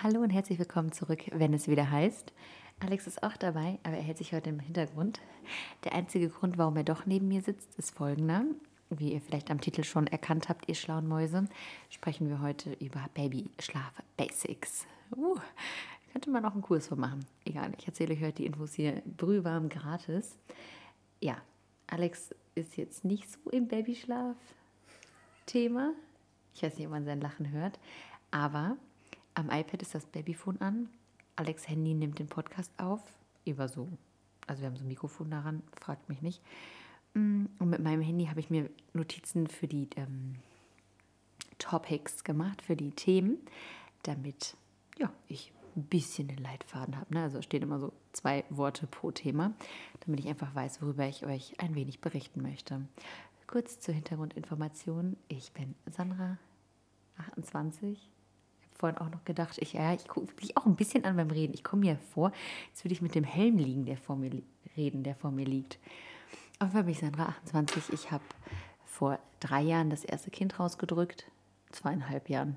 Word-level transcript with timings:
Hallo 0.00 0.20
und 0.20 0.30
herzlich 0.30 0.60
willkommen 0.60 0.92
zurück, 0.92 1.24
wenn 1.32 1.52
es 1.52 1.66
wieder 1.66 1.90
heißt. 1.90 2.32
Alex 2.78 3.08
ist 3.08 3.24
auch 3.24 3.36
dabei, 3.36 3.80
aber 3.82 3.96
er 3.96 4.02
hält 4.04 4.18
sich 4.18 4.32
heute 4.32 4.50
im 4.50 4.60
Hintergrund. 4.60 5.20
Der 5.82 5.92
einzige 5.92 6.28
Grund, 6.28 6.56
warum 6.56 6.76
er 6.76 6.84
doch 6.84 7.04
neben 7.04 7.26
mir 7.26 7.42
sitzt, 7.42 7.76
ist 7.76 7.90
folgender. 7.90 8.44
Wie 8.90 9.12
ihr 9.12 9.20
vielleicht 9.20 9.50
am 9.50 9.60
Titel 9.60 9.82
schon 9.82 10.06
erkannt 10.06 10.48
habt, 10.48 10.68
ihr 10.68 10.76
schlauen 10.76 11.08
Mäuse, 11.08 11.48
sprechen 11.90 12.28
wir 12.28 12.40
heute 12.40 12.74
über 12.74 13.06
Babyschlaf 13.14 14.00
Basics. 14.16 14.86
Uh, 15.16 15.34
könnte 16.12 16.30
man 16.30 16.44
auch 16.44 16.52
einen 16.52 16.62
Kurs 16.62 16.86
von 16.86 17.00
machen. 17.00 17.26
Egal, 17.44 17.72
ich 17.76 17.88
erzähle 17.88 18.14
euch 18.14 18.22
heute 18.22 18.34
die 18.34 18.46
Infos 18.46 18.74
hier 18.74 19.02
brühwarm 19.04 19.68
gratis. 19.68 20.38
Ja, 21.20 21.38
Alex 21.88 22.32
ist 22.54 22.76
jetzt 22.76 23.04
nicht 23.04 23.28
so 23.28 23.50
im 23.50 23.66
Babyschlaf-Thema. 23.66 25.90
Ich 26.54 26.62
weiß 26.62 26.76
nicht, 26.76 26.86
ob 26.86 26.92
man 26.92 27.04
sein 27.04 27.20
Lachen 27.20 27.50
hört. 27.50 27.80
Aber 28.30 28.76
am 29.38 29.50
iPad 29.50 29.82
ist 29.82 29.94
das 29.94 30.04
Babyphone 30.04 30.60
an. 30.60 30.88
Alex 31.36 31.68
Handy 31.68 31.94
nimmt 31.94 32.18
den 32.18 32.26
Podcast 32.26 32.72
auf. 32.76 33.00
Über 33.44 33.68
so. 33.68 33.88
Also 34.48 34.62
wir 34.62 34.68
haben 34.68 34.76
so 34.76 34.84
ein 34.84 34.88
Mikrofon 34.88 35.30
daran, 35.30 35.62
fragt 35.80 36.08
mich 36.08 36.22
nicht. 36.22 36.42
Mm, 37.14 37.44
und 37.60 37.70
mit 37.70 37.80
meinem 37.80 38.02
Handy 38.02 38.26
habe 38.26 38.40
ich 38.40 38.50
mir 38.50 38.68
Notizen 38.94 39.46
für 39.46 39.68
die 39.68 39.88
ähm, 39.96 40.34
Topics 41.58 42.24
gemacht, 42.24 42.62
für 42.62 42.74
die 42.74 42.90
Themen, 42.90 43.38
damit 44.02 44.56
ja, 44.98 45.12
ich 45.28 45.52
ein 45.76 45.84
bisschen 45.84 46.26
den 46.26 46.38
Leitfaden 46.38 46.96
habe. 46.96 47.14
Ne? 47.14 47.22
Also 47.22 47.40
stehen 47.40 47.62
immer 47.62 47.78
so 47.78 47.92
zwei 48.12 48.44
Worte 48.50 48.88
pro 48.88 49.12
Thema, 49.12 49.54
damit 50.04 50.18
ich 50.18 50.26
einfach 50.26 50.52
weiß, 50.52 50.82
worüber 50.82 51.06
ich 51.06 51.24
euch 51.24 51.60
ein 51.60 51.76
wenig 51.76 52.00
berichten 52.00 52.42
möchte. 52.42 52.82
Kurz 53.46 53.78
zur 53.78 53.94
Hintergrundinformation. 53.94 55.16
Ich 55.28 55.52
bin 55.52 55.76
Sandra, 55.86 56.38
28. 57.18 58.10
Vorhin 58.78 58.98
auch 58.98 59.10
noch 59.10 59.24
gedacht, 59.24 59.58
ich, 59.58 59.72
ja, 59.72 59.92
ich 59.92 60.06
gucke 60.06 60.32
mich 60.40 60.56
auch 60.56 60.64
ein 60.64 60.76
bisschen 60.76 61.04
an 61.04 61.16
beim 61.16 61.30
Reden. 61.30 61.52
Ich 61.52 61.64
komme 61.64 61.80
mir 61.80 61.98
vor, 62.14 62.30
als 62.70 62.84
würde 62.84 62.92
ich 62.92 63.02
mit 63.02 63.16
dem 63.16 63.24
Helm 63.24 63.58
liegen, 63.58 63.84
der 63.84 63.96
vor 63.96 64.14
mir 64.16 64.30
reden, 64.76 65.02
der 65.02 65.16
vor 65.16 65.32
mir 65.32 65.44
liegt. 65.44 65.80
Auf 66.60 66.74
jeden 66.74 66.88
ich 66.88 67.00
Sandra, 67.00 67.26
28. 67.26 67.92
Ich 67.92 68.12
habe 68.12 68.22
vor 68.84 69.18
drei 69.40 69.62
Jahren 69.62 69.90
das 69.90 70.04
erste 70.04 70.30
Kind 70.30 70.60
rausgedrückt, 70.60 71.28
zweieinhalb 71.72 72.28
Jahren, 72.28 72.56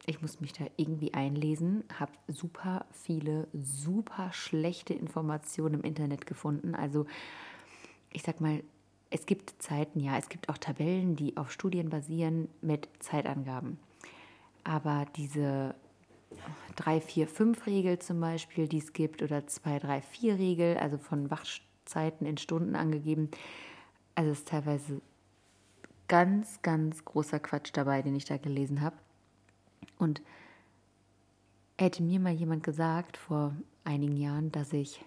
ich 0.06 0.22
muss 0.22 0.40
mich 0.40 0.54
da 0.54 0.66
irgendwie 0.78 1.14
einlesen, 1.16 1.84
habe 2.00 2.12
super 2.28 2.86
viele, 2.92 3.48
super 3.54 4.32
schlechte 4.32 4.94
Informationen 4.94 5.76
im 5.76 5.82
Internet 5.82 6.28
gefunden. 6.28 6.76
Also 6.76 7.08
ich 8.12 8.22
sag 8.22 8.40
mal, 8.40 8.64
es 9.10 9.26
gibt 9.26 9.62
Zeiten, 9.62 10.00
ja, 10.00 10.18
es 10.18 10.30
gibt 10.30 10.50
auch 10.50 10.58
Tabellen, 10.58 11.16
die 11.16 11.38
auf 11.38 11.52
Studien 11.52 11.90
basieren 11.90 12.50
mit 12.62 12.90
Zeitangaben. 13.00 13.80
Aber 14.64 15.06
diese 15.16 15.76
3, 16.76 17.02
4, 17.02 17.28
5 17.28 17.68
Regel 17.68 18.00
zum 18.00 18.20
Beispiel, 18.20 18.68
die 18.68 18.80
es 18.80 18.94
gibt, 18.94 19.22
oder 19.22 19.48
2, 19.48 19.80
3, 19.80 20.02
4 20.02 20.38
Regel, 20.38 20.78
also 20.78 20.98
von 20.98 21.30
Wachzeiten 21.30 22.26
in 22.26 22.38
Stunden 22.38 22.76
angegeben, 22.76 23.30
also 24.16 24.32
ist 24.32 24.48
teilweise 24.48 25.02
ganz, 26.08 26.62
ganz 26.62 27.06
großer 27.06 27.40
Quatsch 27.40 27.72
dabei, 27.74 28.02
den 28.02 28.16
ich 28.16 28.26
da 28.26 28.38
gelesen 28.38 28.82
habe. 28.82 28.96
Und 29.98 30.22
hätte 31.78 32.04
mir 32.04 32.20
mal 32.20 32.34
jemand 32.34 32.64
gesagt 32.64 33.18
vor 33.18 33.56
einigen 33.84 34.18
Jahren, 34.18 34.52
dass 34.52 34.74
ich 34.74 35.04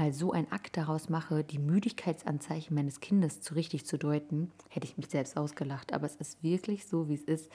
mal 0.00 0.14
so 0.14 0.32
ein 0.32 0.50
Akt 0.50 0.78
daraus 0.78 1.10
mache, 1.10 1.44
die 1.44 1.58
Müdigkeitsanzeichen 1.58 2.74
meines 2.74 3.00
Kindes 3.00 3.42
zu 3.42 3.52
richtig 3.54 3.84
zu 3.84 3.98
deuten, 3.98 4.50
hätte 4.70 4.86
ich 4.86 4.96
mich 4.96 5.08
selbst 5.08 5.36
ausgelacht. 5.36 5.92
Aber 5.92 6.06
es 6.06 6.16
ist 6.16 6.42
wirklich 6.42 6.86
so, 6.86 7.08
wie 7.10 7.14
es 7.14 7.24
ist. 7.24 7.50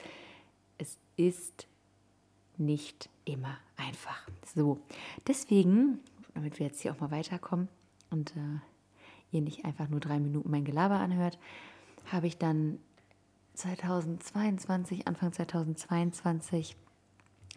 Es 0.78 0.96
ist 1.16 1.66
nicht 2.56 3.08
immer 3.24 3.58
einfach. 3.76 4.28
So, 4.54 4.78
deswegen, 5.26 5.98
damit 6.34 6.60
wir 6.60 6.66
jetzt 6.66 6.80
hier 6.80 6.92
auch 6.92 7.00
mal 7.00 7.10
weiterkommen 7.10 7.66
und 8.10 8.36
äh, 8.36 8.60
ihr 9.32 9.40
nicht 9.40 9.64
einfach 9.64 9.88
nur 9.88 9.98
drei 9.98 10.20
Minuten 10.20 10.50
mein 10.50 10.64
Gelaber 10.64 11.00
anhört, 11.00 11.40
habe 12.12 12.28
ich 12.28 12.38
dann 12.38 12.78
2022, 13.54 15.08
Anfang 15.08 15.32
2022 15.32 16.76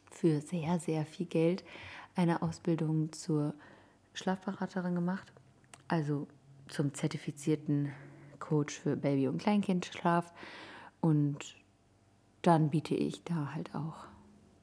für 0.10 0.42
sehr, 0.42 0.80
sehr 0.80 1.06
viel 1.06 1.28
Geld 1.28 1.64
eine 2.16 2.42
Ausbildung 2.42 3.12
zur 3.12 3.54
Schlafberaterin 4.20 4.96
gemacht, 4.96 5.32
also 5.88 6.28
zum 6.68 6.94
zertifizierten 6.94 7.92
Coach 8.40 8.80
für 8.80 8.96
Baby- 8.96 9.28
und 9.28 9.40
Kleinkindschlaf. 9.40 10.32
Und 11.02 11.56
dann 12.42 12.70
biete 12.70 12.96
ich 12.96 13.24
da 13.24 13.54
halt 13.54 13.74
auch, 13.76 14.06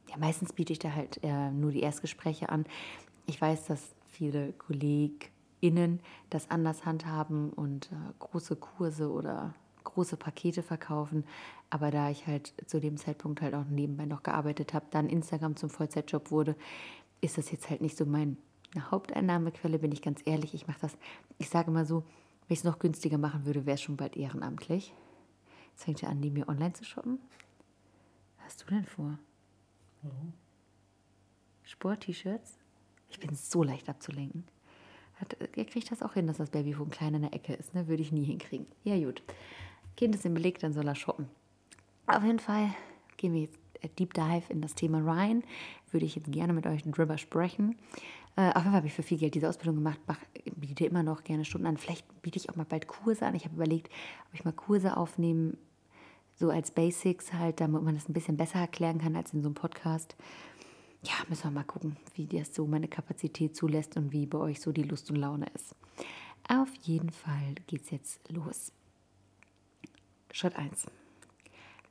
ja, 0.09 0.17
meistens 0.19 0.53
biete 0.53 0.73
ich 0.73 0.79
da 0.79 0.93
halt 0.93 1.21
äh, 1.23 1.51
nur 1.51 1.73
die 1.73 1.81
Erstgespräche 1.81 2.49
an. 2.49 2.65
Ich 3.27 3.41
weiß, 3.41 3.67
dass 3.67 3.95
viele 4.11 4.53
KollegInnen 4.53 6.01
das 6.31 6.51
anders 6.51 6.85
handhaben 6.85 7.51
und 7.51 7.91
äh, 7.93 7.97
große 8.19 8.57
Kurse 8.57 9.11
oder 9.11 9.55
große 9.85 10.17
Pakete 10.17 10.63
verkaufen. 10.63 11.25
Aber 11.71 11.91
da 11.91 12.11
ich 12.11 12.27
halt 12.27 12.55
zu 12.67 12.81
dem 12.81 12.97
Zeitpunkt 12.97 13.41
halt 13.41 13.55
auch 13.55 13.65
nebenbei 13.65 14.07
noch 14.07 14.23
gearbeitet 14.23 14.75
habe, 14.75 14.87
dann 14.91 15.09
Instagram 15.09 15.57
zum 15.57 15.71
Vollzeitjob 15.71 16.31
wurde, 16.31 16.57
ist 17.21 17.39
das 17.39 17.51
jetzt 17.51 17.71
halt 17.71 17.81
nicht 17.81 17.97
so 17.97 18.05
mein 18.05 18.37
Haupteinnahmequelle, 18.81 19.79
bin 19.79 19.93
ich 19.93 20.03
ganz 20.03 20.21
ehrlich. 20.25 20.55
Ich 20.55 20.67
mache 20.67 20.81
das, 20.81 20.97
ich 21.39 21.49
sage 21.49 21.71
mal 21.71 21.87
so, 21.87 22.01
wenn 22.01 22.55
ich 22.55 22.61
es 22.61 22.65
noch 22.65 22.79
günstiger 22.79 23.19
machen 23.19 23.47
würde, 23.47 23.67
wäre 23.67 23.75
es 23.75 23.83
schon 23.83 23.97
bald 23.97 24.17
ehrenamtlich. 24.17 24.95
Jetzt 25.73 25.85
fängt 25.85 26.03
er 26.03 26.11
an, 26.11 26.23
die 26.23 26.31
mir 26.31 26.49
online 26.49 26.73
zu 26.73 26.85
shoppen. 26.85 27.19
Was 28.39 28.47
hast 28.47 28.63
du 28.63 28.67
denn 28.67 28.85
vor? 28.85 29.19
Mhm. 30.03 30.33
Sport-T-Shirts? 31.65 32.59
Ich 33.11 33.21
bin 33.21 33.35
so 33.35 33.63
leicht 33.63 33.89
abzulenken. 33.89 34.45
Hat, 35.17 35.35
er 35.35 35.65
kriegt 35.65 35.91
das 35.91 36.03
auch 36.03 36.15
hin, 36.15 36.27
dass 36.27 36.37
das 36.37 36.51
Babyphone 36.51 36.91
klein 36.91 37.15
in 37.15 37.23
der 37.23 37.35
Ecke 37.35 37.55
ist. 37.55 37.75
Ne? 37.75 37.89
Würde 37.89 38.03
ich 38.03 38.13
nie 38.13 38.25
hinkriegen. 38.25 38.67
Ja, 38.85 38.99
gut. 38.99 39.23
Kind 39.97 40.15
ist 40.15 40.27
im 40.27 40.35
Beleg, 40.35 40.59
dann 40.59 40.73
soll 40.73 40.87
er 40.87 40.95
shoppen. 40.95 41.29
Auf 42.07 42.23
jeden 42.23 42.39
Fall 42.39 42.75
gehen 43.17 43.33
wir 43.33 43.43
jetzt 43.43 43.59
äh, 43.81 43.89
Deep 43.89 44.15
Dive 44.15 44.45
in 44.51 44.61
das 44.61 44.75
Thema 44.75 45.03
rein. 45.03 45.43
Würde 45.91 46.07
ich 46.07 46.17
jetzt 46.17 46.31
gerne 46.31 46.53
mit 46.53 46.67
euch 46.67 46.83
drüber 46.83 47.19
sprechen. 47.19 47.77
Äh, 48.37 48.51
auf 48.51 48.57
jeden 48.57 48.65
Fall 48.65 48.73
habe 48.73 48.87
ich 48.87 48.93
für 48.93 49.03
viel 49.03 49.19
Geld 49.19 49.35
diese 49.35 49.49
Ausbildung 49.49 49.77
gemacht, 49.77 49.99
mach, 50.07 50.19
biete 50.57 50.85
immer 50.85 51.03
noch 51.03 51.25
gerne 51.25 51.45
Stunden 51.45 51.67
an. 51.67 51.79
Vielleicht 51.79 52.23
biete 52.23 52.39
ich 52.39 52.51
auch 52.51 52.57
mal 52.57 52.65
bald 52.65 52.87
Kurse 52.87 53.25
an. 53.25 53.35
Ich 53.35 53.45
habe 53.45 53.57
überlegt, 53.57 53.89
ob 54.29 54.35
ich 54.35 54.45
mal 54.45 54.53
Kurse 54.53 54.97
aufnehme, 54.97 55.55
so 56.39 56.51
als 56.51 56.71
Basics 56.71 57.33
halt, 57.33 57.61
damit 57.61 57.83
man 57.83 57.95
das 57.95 58.09
ein 58.09 58.13
bisschen 58.13 58.37
besser 58.37 58.59
erklären 58.59 58.99
kann 58.99 59.17
als 59.17 59.33
in 59.33 59.41
so 59.43 59.49
einem 59.49 59.55
Podcast. 59.55 60.17
Ja, 61.03 61.15
müssen 61.29 61.45
wir 61.45 61.51
mal 61.51 61.65
gucken, 61.65 61.97
wie 62.15 62.27
das 62.27 62.55
so 62.55 62.67
meine 62.67 62.89
Kapazität 62.89 63.57
zulässt 63.57 63.97
und 63.97 64.13
wie 64.13 64.27
bei 64.27 64.39
euch 64.39 64.61
so 64.61 64.73
die 64.73 64.83
Lust 64.83 65.11
und 65.11 65.17
Laune 65.17 65.47
ist. 65.55 65.75
Auf 66.49 66.75
jeden 66.83 67.11
Fall 67.11 67.55
geht 67.67 67.83
es 67.83 67.91
jetzt 67.91 68.31
los. 68.31 68.73
Schritt 70.33 70.57
1. 70.57 70.87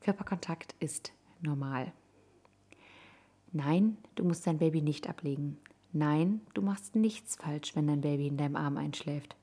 Körperkontakt 0.02 0.76
ist 0.80 1.12
normal. 1.42 1.92
Nein, 3.52 3.98
du 4.16 4.24
musst 4.24 4.46
dein 4.46 4.60
Baby 4.60 4.82
nicht 4.82 5.10
ablegen. 5.10 5.58
Nein, 5.96 6.42
du 6.54 6.62
machst 6.62 6.98
nichts 6.98 7.38
falsch, 7.38 7.74
wenn 7.74 7.88
dein 7.88 8.02
Baby 8.02 8.28
in 8.28 8.36
deinem 8.36 8.58
Arm 8.58 8.76
einschläft. 8.76 9.38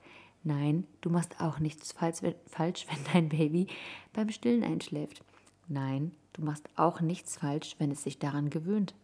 Nein, 0.44 0.86
du 1.00 1.08
machst 1.08 1.40
auch 1.40 1.60
nichts 1.60 1.92
falsch, 1.92 2.20
wenn 2.88 3.04
dein 3.10 3.30
Baby 3.30 3.68
beim 4.12 4.28
Stillen 4.28 4.62
einschläft. 4.62 5.24
Nein, 5.68 6.12
du 6.34 6.42
machst 6.44 6.68
auch 6.76 7.00
nichts 7.00 7.38
falsch, 7.38 7.76
wenn 7.78 7.90
es 7.90 8.02
sich 8.02 8.18
daran 8.18 8.50
gewöhnt. 8.50 8.94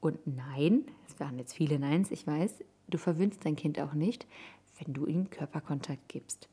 Und 0.00 0.26
nein, 0.26 0.86
es 1.06 1.20
waren 1.20 1.38
jetzt 1.38 1.52
viele 1.52 1.78
Neins, 1.78 2.10
ich 2.10 2.26
weiß, 2.26 2.64
du 2.88 2.96
verwöhnst 2.96 3.44
dein 3.44 3.56
Kind 3.56 3.78
auch 3.78 3.92
nicht, 3.92 4.26
wenn 4.78 4.94
du 4.94 5.04
ihm 5.04 5.28
Körperkontakt 5.28 6.08
gibst. 6.08 6.48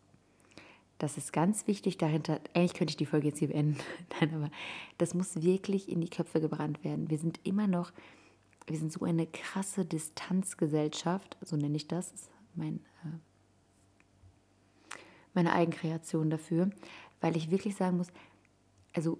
Das 0.97 1.15
ist 1.15 1.31
ganz 1.31 1.67
wichtig 1.67 1.97
dahinter. 1.99 2.41
Eigentlich 2.53 2.73
könnte 2.73 2.91
ich 2.91 2.97
die 2.97 3.05
Folge 3.05 3.27
jetzt 3.27 3.39
hier 3.39 3.47
beenden. 3.47 3.77
Nein, 4.19 4.33
aber 4.35 4.51
das 4.97 5.13
muss 5.13 5.41
wirklich 5.41 5.87
in 5.87 6.01
die 6.01 6.09
Köpfe 6.09 6.41
gebrannt 6.41 6.83
werden. 6.83 7.09
Wir 7.09 7.17
sind 7.17 7.39
immer 7.45 7.67
noch, 7.67 7.93
wir 8.67 8.77
sind 8.77 8.91
so 8.91 9.05
eine 9.05 9.25
krasse 9.25 9.85
Distanzgesellschaft, 9.85 11.37
so 11.41 11.55
nenne 11.55 11.77
ich 11.77 11.87
das. 11.87 12.11
das 12.11 12.21
ist 12.21 12.31
mein, 12.53 12.81
äh, 13.03 13.17
meine 15.33 15.53
Eigenkreation 15.53 16.29
dafür, 16.29 16.69
weil 17.21 17.37
ich 17.37 17.49
wirklich 17.49 17.75
sagen 17.75 17.97
muss, 17.97 18.07
also 18.93 19.17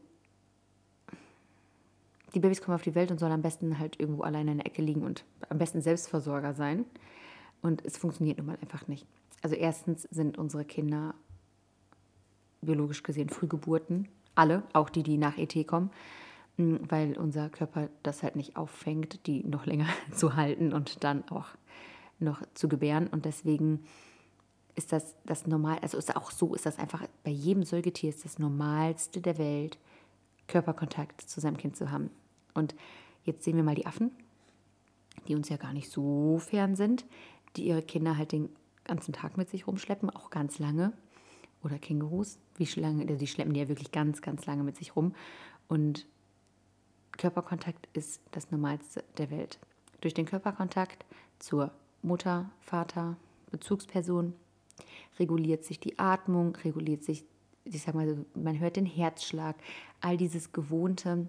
die 2.33 2.39
Babys 2.39 2.61
kommen 2.61 2.75
auf 2.75 2.83
die 2.83 2.93
Welt 2.93 3.09
und 3.09 3.19
sollen 3.19 3.31
am 3.31 3.41
besten 3.41 3.79
halt 3.79 3.99
irgendwo 3.99 4.23
alleine 4.23 4.51
in 4.51 4.57
der 4.57 4.67
Ecke 4.67 4.81
liegen 4.81 5.03
und 5.03 5.23
am 5.49 5.57
besten 5.57 5.81
Selbstversorger 5.81 6.53
sein. 6.53 6.85
Und 7.61 7.83
es 7.85 7.97
funktioniert 7.97 8.37
nun 8.37 8.47
mal 8.47 8.57
einfach 8.61 8.87
nicht. 8.87 9.07
Also 9.41 9.55
erstens 9.55 10.03
sind 10.11 10.37
unsere 10.37 10.65
Kinder 10.65 11.15
biologisch 12.61 13.01
gesehen 13.01 13.29
Frühgeburten. 13.29 14.09
Alle, 14.35 14.63
auch 14.73 14.89
die, 14.89 15.03
die 15.03 15.17
nach 15.17 15.37
ET 15.37 15.65
kommen, 15.65 15.89
weil 16.57 17.17
unser 17.17 17.49
Körper 17.49 17.89
das 18.03 18.23
halt 18.23 18.35
nicht 18.35 18.57
auffängt, 18.57 19.27
die 19.27 19.43
noch 19.43 19.65
länger 19.65 19.87
zu 20.11 20.35
halten 20.35 20.73
und 20.73 21.03
dann 21.03 21.27
auch 21.29 21.47
noch 22.19 22.41
zu 22.55 22.67
gebären. 22.67 23.07
Und 23.07 23.25
deswegen 23.25 23.83
ist 24.75 24.91
das 24.91 25.15
das 25.25 25.47
normal, 25.47 25.79
also 25.81 25.97
ist 25.97 26.15
auch 26.15 26.31
so, 26.31 26.55
ist 26.55 26.65
das 26.65 26.79
einfach 26.79 27.03
bei 27.23 27.31
jedem 27.31 27.63
Säugetier 27.63 28.09
ist 28.09 28.25
das 28.25 28.39
Normalste 28.39 29.21
der 29.21 29.37
Welt, 29.37 29.77
Körperkontakt 30.47 31.21
zu 31.21 31.39
seinem 31.39 31.57
Kind 31.57 31.75
zu 31.75 31.91
haben. 31.91 32.09
Und 32.53 32.75
jetzt 33.23 33.43
sehen 33.43 33.57
wir 33.57 33.63
mal 33.63 33.75
die 33.75 33.85
Affen, 33.85 34.11
die 35.27 35.35
uns 35.35 35.49
ja 35.49 35.57
gar 35.57 35.73
nicht 35.73 35.91
so 35.91 36.39
fern 36.39 36.75
sind, 36.75 37.05
die 37.55 37.67
ihre 37.67 37.81
Kinder 37.81 38.17
halt 38.17 38.31
den 38.31 38.49
ganzen 38.83 39.13
Tag 39.13 39.37
mit 39.37 39.49
sich 39.49 39.67
rumschleppen, 39.67 40.09
auch 40.09 40.29
ganz 40.29 40.57
lange. 40.57 40.93
Oder 41.63 41.79
Kängurus, 41.79 42.39
wie 42.55 42.79
lange, 42.79 43.03
also 43.03 43.17
die 43.17 43.27
schleppen 43.27 43.53
die 43.53 43.59
ja 43.59 43.67
wirklich 43.67 43.91
ganz, 43.91 44.21
ganz 44.21 44.45
lange 44.45 44.63
mit 44.63 44.77
sich 44.77 44.95
rum. 44.95 45.13
Und 45.67 46.07
Körperkontakt 47.17 47.87
ist 47.93 48.21
das 48.31 48.51
Normalste 48.51 49.03
der 49.17 49.29
Welt. 49.31 49.59
Durch 50.01 50.13
den 50.13 50.25
Körperkontakt 50.25 51.05
zur 51.39 51.71
Mutter, 52.01 52.49
Vater, 52.61 53.17
Bezugsperson 53.51 54.33
reguliert 55.19 55.65
sich 55.65 55.79
die 55.79 55.97
Atmung, 55.97 56.55
reguliert 56.57 57.03
sich, 57.03 57.23
ich 57.63 57.81
sag 57.81 57.95
mal, 57.95 58.25
man 58.35 58.59
hört 58.59 58.75
den 58.75 58.85
Herzschlag, 58.85 59.55
all 60.01 60.17
dieses 60.17 60.51
Gewohnte, 60.51 61.27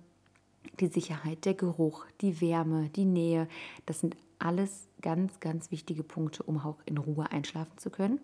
die 0.80 0.88
Sicherheit, 0.88 1.44
der 1.44 1.54
Geruch, 1.54 2.04
die 2.20 2.40
Wärme, 2.40 2.90
die 2.90 3.04
Nähe, 3.04 3.48
das 3.86 4.00
sind 4.00 4.16
alles 4.38 4.88
ganz, 5.00 5.40
ganz 5.40 5.70
wichtige 5.70 6.02
Punkte, 6.02 6.42
um 6.42 6.58
auch 6.58 6.76
in 6.84 6.98
Ruhe 6.98 7.30
einschlafen 7.30 7.76
zu 7.78 7.90
können. 7.90 8.20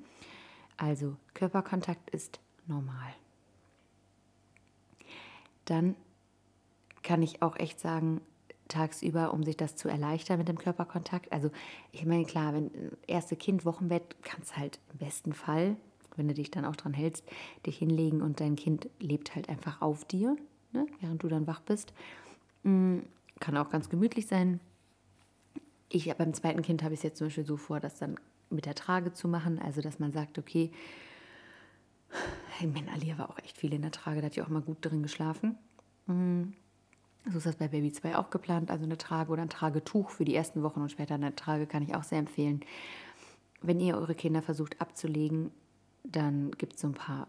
Also 0.77 1.17
Körperkontakt 1.35 2.11
ist 2.11 2.41
normal. 2.67 3.15
Dann 5.65 5.97
kann 7.05 7.23
ich 7.23 7.43
auch 7.43 7.57
echt 7.57 7.79
sagen, 7.79 8.21
tagsüber, 8.69 9.33
um 9.33 9.45
sich 9.45 9.57
das 9.57 9.77
zu 9.77 9.89
erleichtern 9.89 10.39
mit 10.39 10.49
dem 10.49 10.59
Körperkontakt. 10.59 11.33
Also 11.33 11.51
ich 11.93 12.05
meine, 12.07 12.25
klar, 12.25 12.55
wenn 12.55 12.75
äh, 12.75 12.91
erste 13.07 13.37
Kind 13.37 13.65
Wochenbett, 13.65 14.17
kannst 14.23 14.57
halt 14.57 14.81
im 14.93 14.99
besten 14.99 15.33
Fall, 15.33 15.77
wenn 16.17 16.29
du 16.29 16.35
dich 16.35 16.51
dann 16.51 16.65
auch 16.65 16.77
dran 16.77 16.95
hältst, 16.95 17.25
dich 17.67 17.79
hinlegen 17.79 18.23
und 18.23 18.41
dein 18.41 18.57
Kind 18.57 18.89
lebt 18.99 19.35
halt 19.35 19.49
einfach 19.49 19.83
auf 19.83 20.05
dir, 20.05 20.37
ne, 20.73 20.87
während 21.01 21.23
du 21.23 21.29
dann 21.29 21.47
wach 21.47 21.61
bist. 21.61 21.93
Mm, 22.63 23.01
kann 23.39 23.57
auch 23.57 23.69
ganz 23.69 23.89
gemütlich 23.89 24.27
sein. 24.27 24.61
Ich 25.91 26.13
beim 26.15 26.35
zweiten 26.35 26.63
Kind 26.63 26.83
habe 26.83 26.95
ich 26.95 27.01
es 27.01 27.05
jetzt 27.05 27.19
zum 27.19 27.27
Beispiel 27.27 27.45
so 27.45 27.57
vor, 27.57 27.81
das 27.81 27.99
dann 27.99 28.19
mit 28.49 28.67
der 28.67 28.75
Trage 28.75 29.13
zu 29.13 29.29
machen. 29.29 29.59
Also 29.59 29.81
dass 29.81 29.99
man 29.99 30.13
sagt, 30.13 30.39
okay, 30.39 30.71
ich 32.61 32.67
meine, 32.67 32.93
Alia 32.93 33.19
war 33.19 33.29
auch 33.29 33.39
echt 33.39 33.59
viel 33.59 33.75
in 33.75 33.83
der 33.83 33.91
Trage, 33.91 34.21
da 34.21 34.27
hat 34.27 34.37
die 34.37 34.43
auch 34.43 34.49
mal 34.49 34.63
gut 34.63 34.79
drin 34.81 35.03
geschlafen. 35.03 35.59
Mm. 36.07 36.55
So 37.31 37.39
ist 37.39 37.47
das 37.47 37.57
bei 37.57 37.69
Baby 37.69 37.91
2 37.91 38.17
auch 38.19 38.29
geplant, 38.29 38.71
also 38.71 38.85
eine 38.85 38.99
Trage 38.99 39.33
oder 39.33 39.43
ein 39.43 39.49
Tragetuch 39.49 40.11
für 40.11 40.27
die 40.27 40.35
ersten 40.35 40.63
Wochen 40.63 40.81
und 40.81 40.91
später 40.91 41.15
eine 41.15 41.35
Trage 41.35 41.67
kann 41.67 41.83
ich 41.83 41.95
auch 41.95 42.05
sehr 42.05 42.19
empfehlen. 42.19 42.61
Wenn 43.63 43.81
ihr 43.81 43.97
eure 43.97 44.15
Kinder 44.15 44.43
versucht 44.43 44.81
abzulegen, 44.81 45.51
dann 46.03 46.51
gibt 46.53 46.75
es 46.75 46.83
so 46.83 46.89
ein 46.89 46.95
paar 46.95 47.29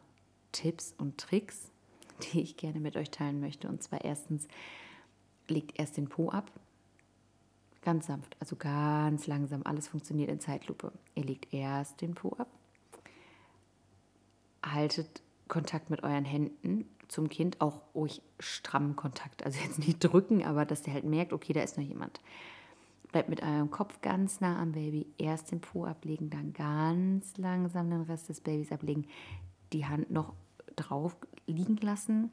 Tipps 0.51 0.94
und 0.97 1.18
Tricks, 1.18 1.71
die 2.33 2.42
ich 2.42 2.57
gerne 2.57 2.80
mit 2.80 2.97
euch 2.97 3.09
teilen 3.09 3.39
möchte. 3.39 3.69
Und 3.69 3.83
zwar 3.83 4.03
erstens, 4.03 4.47
legt 5.47 5.80
erst 5.80 5.95
den 5.95 6.09
Po 6.09 6.30
ab, 6.30 6.51
ganz 7.81 8.07
sanft, 8.07 8.36
also 8.39 8.56
ganz 8.56 9.27
langsam, 9.27 9.62
alles 9.63 9.88
funktioniert 9.88 10.30
in 10.30 10.39
Zeitlupe. 10.39 10.92
Ihr 11.13 11.24
legt 11.24 11.53
erst 11.53 12.01
den 12.01 12.15
Po 12.15 12.33
ab, 12.38 12.50
haltet 14.63 15.21
Kontakt 15.47 15.89
mit 15.89 16.03
euren 16.03 16.25
Händen 16.25 16.86
zum 17.07 17.30
Kind 17.30 17.62
auch 17.62 17.81
ruhig 17.94 18.21
stramm 18.39 18.95
Kontakt. 18.95 19.45
Also 19.45 19.59
jetzt 19.63 19.80
nicht 19.80 20.00
drücken, 20.00 20.44
aber 20.44 20.65
dass 20.65 20.81
der 20.81 20.94
halt 20.94 21.06
merkt, 21.06 21.33
okay, 21.33 21.53
da 21.53 21.62
ist 21.62 21.77
noch 21.77 21.83
jemand. 21.83 22.19
Bleibt 23.12 23.30
mit 23.30 23.42
eurem 23.42 23.69
Kopf 23.71 24.01
ganz 24.01 24.42
nah 24.42 24.59
am 24.59 24.74
Baby. 24.74 25.07
Erst 25.18 25.51
den 25.51 25.62
Po 25.62 25.86
ablegen, 25.86 26.30
dann 26.30 26.53
ganz 26.53 27.38
langsam 27.38 27.89
den 27.89 28.01
Rest 28.01 28.30
des 28.30 28.42
Babys 28.42 28.71
ablegen. 28.71 29.07
Die 29.71 29.86
Hand 29.86 30.12
noch 30.12 30.33
drauf 30.75 31.15
liegen 31.45 31.77
lassen. 31.77 32.31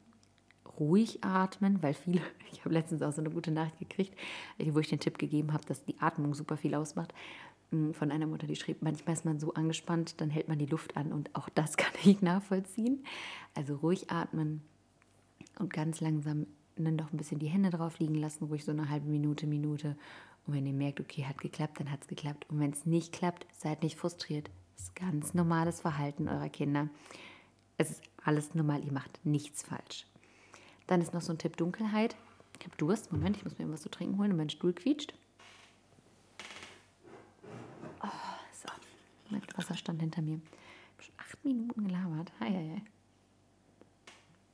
Ruhig 0.79 1.23
atmen, 1.23 1.83
weil 1.83 1.93
viele, 1.93 2.21
ich 2.51 2.65
habe 2.65 2.73
letztens 2.73 3.01
auch 3.01 3.13
so 3.13 3.21
eine 3.21 3.29
gute 3.29 3.51
Nachricht 3.51 3.79
gekriegt, 3.79 4.17
wo 4.57 4.79
ich 4.79 4.89
den 4.89 4.99
Tipp 4.99 5.19
gegeben 5.19 5.53
habe, 5.53 5.65
dass 5.65 5.85
die 5.85 5.99
Atmung 5.99 6.33
super 6.33 6.57
viel 6.57 6.73
ausmacht 6.73 7.13
von 7.93 8.11
einer 8.11 8.27
Mutter, 8.27 8.47
die 8.47 8.55
schrieb, 8.55 8.81
manchmal 8.81 9.13
ist 9.13 9.25
man 9.25 9.39
so 9.39 9.53
angespannt, 9.53 10.21
dann 10.21 10.29
hält 10.29 10.47
man 10.47 10.59
die 10.59 10.65
Luft 10.65 10.97
an 10.97 11.11
und 11.11 11.35
auch 11.35 11.49
das 11.49 11.77
kann 11.77 11.93
ich 12.03 12.21
nachvollziehen. 12.21 13.03
Also 13.53 13.75
ruhig 13.75 14.09
atmen 14.11 14.61
und 15.59 15.73
ganz 15.73 16.01
langsam 16.01 16.47
dann 16.75 16.97
doch 16.97 17.11
ein 17.11 17.17
bisschen 17.17 17.39
die 17.39 17.47
Hände 17.47 17.69
drauf 17.69 17.99
liegen 17.99 18.15
lassen, 18.15 18.45
ruhig 18.45 18.65
so 18.65 18.71
eine 18.71 18.89
halbe 18.89 19.07
Minute, 19.09 19.45
Minute. 19.45 19.95
Und 20.45 20.55
wenn 20.55 20.65
ihr 20.65 20.73
merkt, 20.73 20.99
okay, 20.99 21.25
hat 21.25 21.37
geklappt, 21.39 21.79
dann 21.79 21.91
hat 21.91 22.01
es 22.01 22.07
geklappt. 22.07 22.45
Und 22.49 22.59
wenn 22.59 22.71
es 22.71 22.85
nicht 22.85 23.13
klappt, 23.13 23.45
seid 23.57 23.83
nicht 23.83 23.97
frustriert. 23.97 24.49
Das 24.75 24.85
ist 24.85 24.95
ganz 24.95 25.33
normales 25.33 25.81
Verhalten 25.81 26.27
eurer 26.27 26.49
Kinder. 26.49 26.89
Es 27.77 27.91
ist 27.91 28.01
alles 28.23 28.55
normal, 28.55 28.83
ihr 28.83 28.91
macht 28.91 29.19
nichts 29.23 29.63
falsch. 29.63 30.05
Dann 30.87 31.01
ist 31.01 31.13
noch 31.13 31.21
so 31.21 31.31
ein 31.31 31.37
Tipp 31.37 31.57
Dunkelheit. 31.57 32.15
Ich 32.59 32.65
habe 32.65 32.75
Durst. 32.77 33.11
Moment, 33.11 33.37
ich 33.37 33.43
muss 33.43 33.53
mir 33.53 33.61
irgendwas 33.61 33.81
zu 33.81 33.89
trinken 33.89 34.17
holen 34.17 34.31
und 34.31 34.37
mein 34.37 34.49
Stuhl 34.49 34.73
quietscht. 34.73 35.13
Mit 39.41 39.57
Wasserstand 39.57 40.01
hinter 40.01 40.21
mir. 40.21 40.39
Ich 40.39 40.91
habe 40.91 41.03
schon 41.03 41.15
acht 41.17 41.45
Minuten 41.45 41.87
gelabert. 41.87 42.31
Hei, 42.39 42.49
hei, 42.49 42.81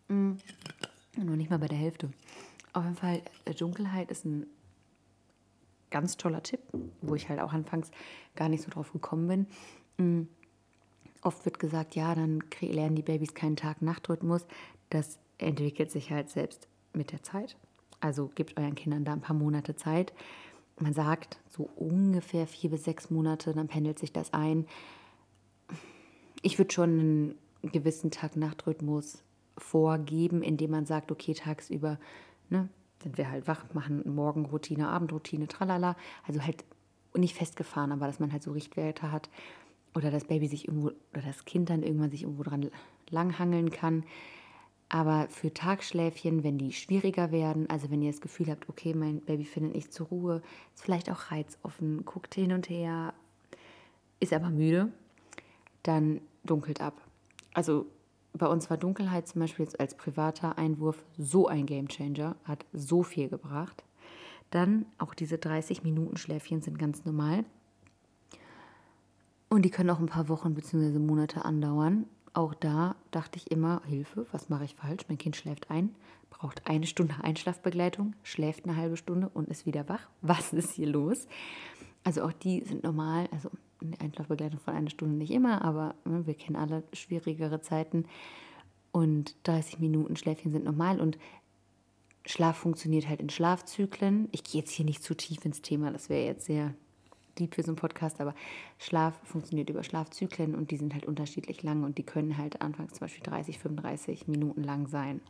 hei. 0.08 0.14
Mm. 0.14 0.38
Nur 1.18 1.36
nicht 1.36 1.50
mal 1.50 1.60
bei 1.60 1.68
der 1.68 1.78
Hälfte. 1.78 2.10
Auf 2.74 2.84
jeden 2.84 2.96
Fall, 2.96 3.22
äh, 3.46 3.54
Dunkelheit 3.54 4.10
ist 4.10 4.26
ein 4.26 4.48
ganz 5.90 6.18
toller 6.18 6.42
Tipp, 6.44 6.62
wo 7.02 7.16
ich 7.16 7.30
halt 7.30 7.40
auch 7.40 7.52
anfangs 7.52 7.92
gar 8.36 8.48
nicht 8.48 8.64
so 8.64 8.72
drauf 8.72 8.94
gekommen 8.94 9.28
bin. 9.28 9.48
Mm. 9.98 10.28
Oft 11.22 11.44
wird 11.44 11.60
gesagt, 11.60 11.96
ja, 11.96 12.16
dann 12.16 12.42
lernen 12.62 12.96
die 12.96 13.02
Babys 13.02 13.34
keinen 13.34 13.58
Tag-Nacht-Rhythmus. 13.58 14.46
Das 14.90 15.20
entwickelt 15.38 15.92
sich 15.92 16.12
halt 16.12 16.30
selbst 16.30 16.70
mit 16.94 17.12
der 17.12 17.22
Zeit. 17.24 17.58
Also 18.00 18.32
gebt 18.34 18.58
euren 18.58 18.76
Kindern 18.76 19.04
da 19.04 19.12
ein 19.12 19.22
paar 19.22 19.36
Monate 19.36 19.76
Zeit 19.76 20.14
man 20.82 20.94
sagt 20.94 21.40
so 21.48 21.70
ungefähr 21.76 22.48
vier 22.48 22.70
bis 22.70 22.84
sechs 22.84 23.10
Monate, 23.10 23.54
dann 23.54 23.68
pendelt 23.68 24.00
sich 24.00 24.14
das 24.14 24.34
ein. 24.34 24.66
Ich 26.42 26.58
würde 26.58 26.74
schon 26.74 26.90
einen 27.62 27.72
gewissen 27.72 28.12
Tag-Nacht-Rhythmus 28.12 29.24
vorgeben, 29.58 30.42
indem 30.42 30.72
man 30.72 30.86
sagt, 30.86 31.12
okay, 31.12 31.34
tagsüber 31.34 32.00
ne, 32.50 32.70
sind 33.04 33.18
wir 33.18 33.30
halt 33.30 33.48
wach, 33.48 33.66
machen 33.74 34.04
Morgenroutine, 34.14 34.88
Abendroutine, 34.88 35.48
tralala. 35.48 35.96
Also 36.26 36.44
halt 36.44 36.64
nicht 37.16 37.36
festgefahren, 37.36 37.92
aber 37.92 38.08
dass 38.08 38.20
man 38.20 38.32
halt 38.32 38.44
so 38.44 38.52
Richtwerte 38.52 39.12
hat 39.12 39.30
oder 39.96 40.12
das 40.12 40.26
Baby 40.26 40.48
sich 40.48 40.68
irgendwo 40.68 40.92
oder 41.14 41.24
das 41.26 41.46
Kind 41.46 41.70
dann 41.70 41.84
irgendwann 41.84 42.12
sich 42.12 42.24
irgendwo 42.24 42.44
dran 42.44 42.70
langhangeln 43.10 43.72
kann. 43.72 44.04
Aber 44.90 45.28
für 45.30 45.54
Tagschläfchen, 45.54 46.44
wenn 46.44 46.58
die 46.58 46.74
schwieriger 46.74 47.32
werden, 47.32 47.70
also 47.70 47.92
wenn 47.92 48.02
ihr 48.02 48.12
das 48.12 48.22
Gefühl 48.22 48.50
habt, 48.50 48.68
okay, 48.70 48.96
mein 48.96 49.22
Baby 49.22 49.46
findet 49.46 49.76
nicht 49.76 49.94
zur 49.94 50.08
Ruhe, 50.08 50.42
ist 50.74 50.84
vielleicht 50.84 51.12
auch 51.12 51.32
reizoffen, 51.32 52.06
guckt 52.06 52.34
hin 52.34 52.52
und 52.52 52.70
her, 52.70 53.14
ist 54.20 54.34
aber 54.34 54.50
müde, 54.50 54.92
dann 55.84 56.22
dunkelt 56.44 56.82
ab. 56.82 57.00
Also 57.54 57.86
bei 58.34 58.48
uns 58.48 58.70
war 58.72 58.78
Dunkelheit 58.78 59.28
zum 59.28 59.42
Beispiel 59.42 59.66
jetzt 59.66 59.80
als 59.80 59.96
privater 59.96 60.58
Einwurf 60.58 61.04
so 61.18 61.48
ein 61.48 61.68
Gamechanger, 61.68 62.36
hat 62.44 62.66
so 62.74 63.04
viel 63.04 63.30
gebracht. 63.30 63.84
Dann 64.50 64.88
auch 64.98 65.14
diese 65.14 65.38
30 65.38 65.84
Minuten 65.84 66.18
Schläfchen 66.18 66.62
sind 66.62 66.80
ganz 66.80 67.06
normal. 67.06 67.46
Und 69.50 69.64
die 69.64 69.70
können 69.70 69.90
auch 69.90 70.00
ein 70.00 70.08
paar 70.08 70.30
Wochen 70.30 70.56
bzw. 70.56 70.98
Monate 70.98 71.46
andauern 71.46 72.06
auch 72.34 72.54
da 72.54 72.96
dachte 73.12 73.38
ich 73.38 73.52
immer, 73.52 73.82
Hilfe, 73.86 74.26
was 74.32 74.50
mache 74.50 74.66
ich 74.66 74.76
falsch? 74.76 75.04
Mein 75.08 75.18
Kind 75.18 75.36
schläft 75.36 75.70
ein, 75.70 75.96
braucht 76.30 76.68
eine 76.68 76.88
Stunde 76.88 77.16
Einschlafbegleitung, 77.22 78.16
schläft 78.24 78.66
eine 78.66 78.76
halbe 78.76 78.98
Stunde 78.98 79.30
und 79.34 79.50
ist 79.50 79.66
wieder 79.66 79.88
wach. 79.90 80.08
Was 80.22 80.54
ist 80.54 80.74
hier 80.74 80.88
los? 80.88 81.28
Also 82.04 82.24
auch 82.24 82.34
die 82.34 82.62
sind 82.62 82.84
normal, 82.84 83.28
also 83.32 83.50
eine 83.82 84.00
Einschlafbegleitung 84.00 84.60
von 84.60 84.74
einer 84.74 84.90
Stunde 84.90 85.16
nicht 85.16 85.32
immer, 85.32 85.64
aber 85.64 85.96
ne, 86.06 86.26
wir 86.26 86.34
kennen 86.34 86.56
alle 86.56 86.84
schwierigere 86.94 87.62
Zeiten. 87.62 88.06
Und 88.92 89.36
30 89.44 89.80
Minuten 89.80 90.16
Schläfchen 90.16 90.52
sind 90.52 90.66
normal 90.66 91.00
und 91.00 91.18
Schlaf 92.26 92.58
funktioniert 92.58 93.08
halt 93.08 93.22
in 93.22 93.30
Schlafzyklen. 93.30 94.30
Ich 94.32 94.44
gehe 94.44 94.62
jetzt 94.62 94.72
hier 94.72 94.86
nicht 94.86 95.04
zu 95.04 95.16
tief 95.16 95.46
ins 95.46 95.62
Thema, 95.62 95.92
das 95.92 96.10
wäre 96.10 96.26
jetzt 96.26 96.46
sehr 96.46 96.74
deep 97.40 97.56
für 97.56 97.64
so 97.64 97.70
einen 97.70 97.78
Podcast, 97.78 98.22
aber 98.22 98.36
Schlaf 98.78 99.20
funktioniert 99.24 99.70
über 99.70 99.84
Schlafzyklen 99.84 100.56
und 100.56 100.72
die 100.72 100.78
sind 100.78 100.94
halt 100.94 101.06
unterschiedlich 101.06 101.64
lang 101.64 101.84
und 101.84 101.98
die 101.98 102.06
können 102.06 102.38
halt 102.38 102.62
anfangs 102.62 102.94
zum 102.94 103.02
Beispiel 103.02 103.24
30, 103.24 103.60
35 103.60 104.28
Minuten 104.28 104.64
lang 104.64 104.88
sein. 104.88 105.22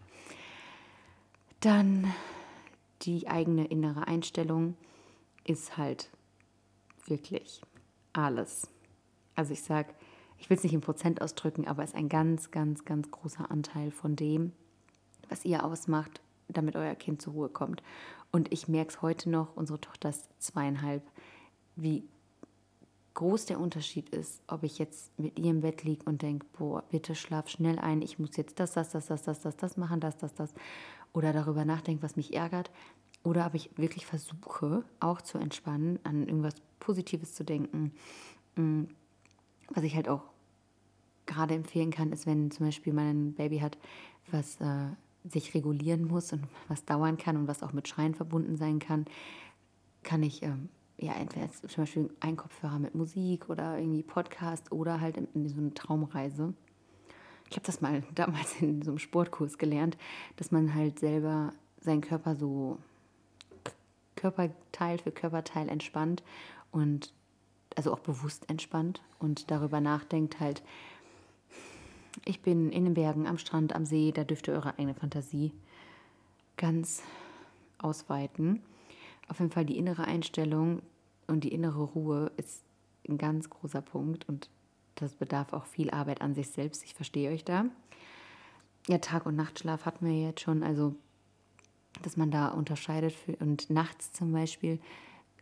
Dann 1.60 2.14
die 3.04 3.28
eigene 3.28 3.66
innere 3.66 4.08
Einstellung 4.08 4.76
ist 5.46 5.78
halt 5.78 6.10
wirklich 7.06 7.62
alles. 8.14 8.68
Also 9.36 9.54
ich 9.54 9.64
sage, 9.64 9.94
ich 10.38 10.50
will 10.50 10.58
es 10.58 10.64
nicht 10.64 10.74
in 10.74 10.82
Prozent 10.82 11.22
ausdrücken, 11.22 11.68
aber 11.68 11.84
es 11.84 11.92
ist 11.92 11.96
ein 11.96 12.10
ganz, 12.10 12.52
ganz, 12.52 12.86
ganz 12.86 13.12
großer 13.12 13.50
Anteil 13.52 13.92
von 13.92 14.16
dem, 14.16 14.54
was 15.28 15.46
ihr 15.46 15.64
ausmacht, 15.64 16.22
damit 16.48 16.76
euer 16.76 16.96
Kind 16.96 17.22
zur 17.22 17.34
Ruhe 17.34 17.50
kommt. 17.50 17.84
Und 18.32 18.52
ich 18.52 18.68
merke 18.68 18.92
es 18.92 19.02
heute 19.02 19.30
noch, 19.30 19.56
unsere 19.56 19.82
Tochter 19.82 20.10
ist 20.10 20.30
zweieinhalb, 20.40 21.04
wie 21.82 22.04
groß 23.14 23.48
der 23.48 23.60
Unterschied 23.60 24.10
ist, 24.10 24.42
ob 24.48 24.64
ich 24.64 24.80
jetzt 24.80 25.18
mit 25.20 25.38
ihr 25.38 25.52
im 25.52 25.62
Bett 25.62 25.84
liege 25.84 26.04
und 26.06 26.22
denke, 26.22 26.46
boah, 26.58 26.84
bitte 26.90 27.16
schlaf 27.16 27.50
schnell 27.50 27.78
ein, 27.80 28.02
ich 28.02 28.18
muss 28.18 28.38
jetzt 28.38 28.60
das, 28.60 28.74
das, 28.74 28.92
das, 28.92 29.08
das, 29.08 29.24
das, 29.24 29.40
das, 29.42 29.58
das 29.58 29.78
machen, 29.78 30.00
das, 30.00 30.18
das, 30.18 30.34
das. 30.34 30.54
Oder 31.12 31.34
darüber 31.34 31.66
nachdenke, 31.66 32.04
was 32.04 32.16
mich 32.16 32.34
ärgert. 32.34 32.72
Oder 33.24 33.48
ob 33.48 33.56
ich 33.56 33.78
wirklich 33.78 34.06
versuche, 34.06 34.86
auch 35.00 35.22
zu 35.22 35.38
entspannen, 35.38 36.00
an 36.04 36.28
irgendwas 36.28 36.56
Positives 36.80 37.34
zu 37.34 37.44
denken. 37.44 37.92
Mm, 38.56 38.84
was 39.70 39.84
ich 39.84 39.96
halt 39.96 40.08
auch 40.08 40.24
gerade 41.26 41.56
empfehlen 41.56 41.92
kann, 41.92 42.12
ist, 42.12 42.26
wenn 42.26 42.52
zum 42.52 42.68
Beispiel 42.68 42.94
mein 42.94 43.34
Baby 43.34 43.60
hat, 43.60 43.78
was 44.32 44.62
äh, 44.62 44.88
sich 45.26 45.54
regulieren 45.54 46.08
muss 46.08 46.32
und 46.32 46.44
was 46.68 46.86
dauern 46.86 47.18
kann 47.18 47.36
und 47.36 47.48
was 47.48 47.64
auch 47.64 47.74
mit 47.74 47.88
Schreien 47.88 48.16
verbunden 48.16 48.56
sein 48.56 48.80
kann, 48.80 49.06
kann 50.04 50.24
ich 50.24 50.44
ähm, 50.44 50.70
ja 51.00 51.14
entweder 51.14 51.50
zum 51.52 51.84
Beispiel 51.84 52.10
ein 52.20 52.38
Kopfhörer 52.38 52.80
mit 52.80 52.96
Musik 52.96 53.50
oder 53.50 53.78
irgendwie 53.78 54.04
Podcast 54.04 54.72
oder 54.72 55.02
halt 55.02 55.18
in, 55.18 55.28
in 55.34 55.48
so 55.48 55.60
eine 55.60 55.74
Traumreise. 55.74 56.54
Ich 57.50 57.56
habe 57.56 57.66
das 57.66 57.82
mal 57.82 58.04
damals 58.16 58.62
in 58.62 58.82
so 58.82 58.92
einem 58.92 59.00
Sportkurs 59.00 59.58
gelernt, 59.58 59.98
dass 60.36 60.52
man 60.52 60.74
halt 60.74 61.00
selber 61.00 61.54
seinen 61.82 62.02
Körper 62.02 62.36
so 62.36 62.78
Körperteil 64.16 64.98
für 64.98 65.12
Körperteil 65.12 65.70
entspannt 65.70 66.24
und 66.72 67.14
also 67.76 67.94
auch 67.94 68.00
bewusst 68.00 68.50
entspannt 68.50 69.02
und 69.20 69.50
darüber 69.50 69.80
nachdenkt 69.80 70.40
halt, 70.40 70.62
ich 72.26 72.42
bin 72.42 72.72
in 72.72 72.84
den 72.84 72.96
Bergen, 72.96 73.28
am 73.28 73.38
Strand, 73.38 73.74
am 73.74 73.86
See, 73.86 74.12
da 74.12 74.24
dürft 74.26 74.48
ihr 74.48 74.56
eure 74.56 74.74
eigene 74.74 74.94
Fantasie 74.94 75.54
ganz 76.58 77.02
ausweiten. 77.78 78.62
Auf 79.30 79.40
jeden 79.40 79.52
Fall 79.52 79.66
die 79.66 79.78
innere 79.78 80.06
Einstellung 80.06 80.82
und 81.28 81.44
die 81.44 81.54
innere 81.54 81.84
Ruhe 81.84 82.32
ist 82.38 82.64
ein 83.08 83.18
ganz 83.18 83.50
großer 83.50 83.82
Punkt 83.82 84.28
und 84.28 84.50
das 84.96 85.16
bedarf 85.16 85.54
auch 85.54 85.66
viel 85.66 85.90
Arbeit 85.92 86.22
an 86.22 86.36
sich 86.36 86.50
selbst. 86.50 86.84
Ich 86.84 86.94
verstehe 86.94 87.32
euch 87.32 87.46
da. 87.46 87.66
Ja, 88.88 88.98
Tag- 88.98 89.26
und 89.26 89.36
Nachtschlaf 89.36 89.86
hatten 89.86 90.06
wir 90.06 90.20
jetzt 90.20 90.42
schon, 90.42 90.64
also 90.64 90.96
dass 92.02 92.18
man 92.18 92.32
da 92.32 92.50
unterscheidet 92.50 93.14
für, 93.14 93.36
und 93.38 93.70
nachts 93.70 94.12
zum 94.12 94.32
Beispiel 94.32 94.80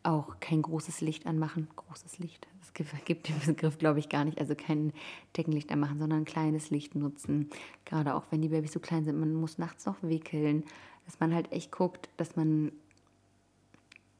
auch 0.03 0.39
kein 0.39 0.61
großes 0.61 1.01
Licht 1.01 1.25
anmachen. 1.25 1.67
Großes 1.75 2.19
Licht, 2.19 2.47
das 2.59 2.73
gibt 3.05 3.27
den 3.29 3.39
Begriff, 3.45 3.77
glaube 3.77 3.99
ich, 3.99 4.09
gar 4.09 4.25
nicht. 4.25 4.39
Also 4.39 4.55
kein 4.55 4.93
Deckenlicht 5.35 5.71
anmachen, 5.71 5.99
sondern 5.99 6.19
ein 6.19 6.25
kleines 6.25 6.69
Licht 6.69 6.95
nutzen. 6.95 7.49
Gerade 7.85 8.15
auch 8.15 8.23
wenn 8.31 8.41
die 8.41 8.49
Babys 8.49 8.73
so 8.73 8.79
klein 8.79 9.03
sind, 9.05 9.19
man 9.19 9.33
muss 9.33 9.57
nachts 9.57 9.85
noch 9.85 10.01
wickeln. 10.01 10.63
Dass 11.05 11.19
man 11.19 11.33
halt 11.33 11.51
echt 11.51 11.71
guckt, 11.71 12.09
dass 12.17 12.35
man 12.35 12.71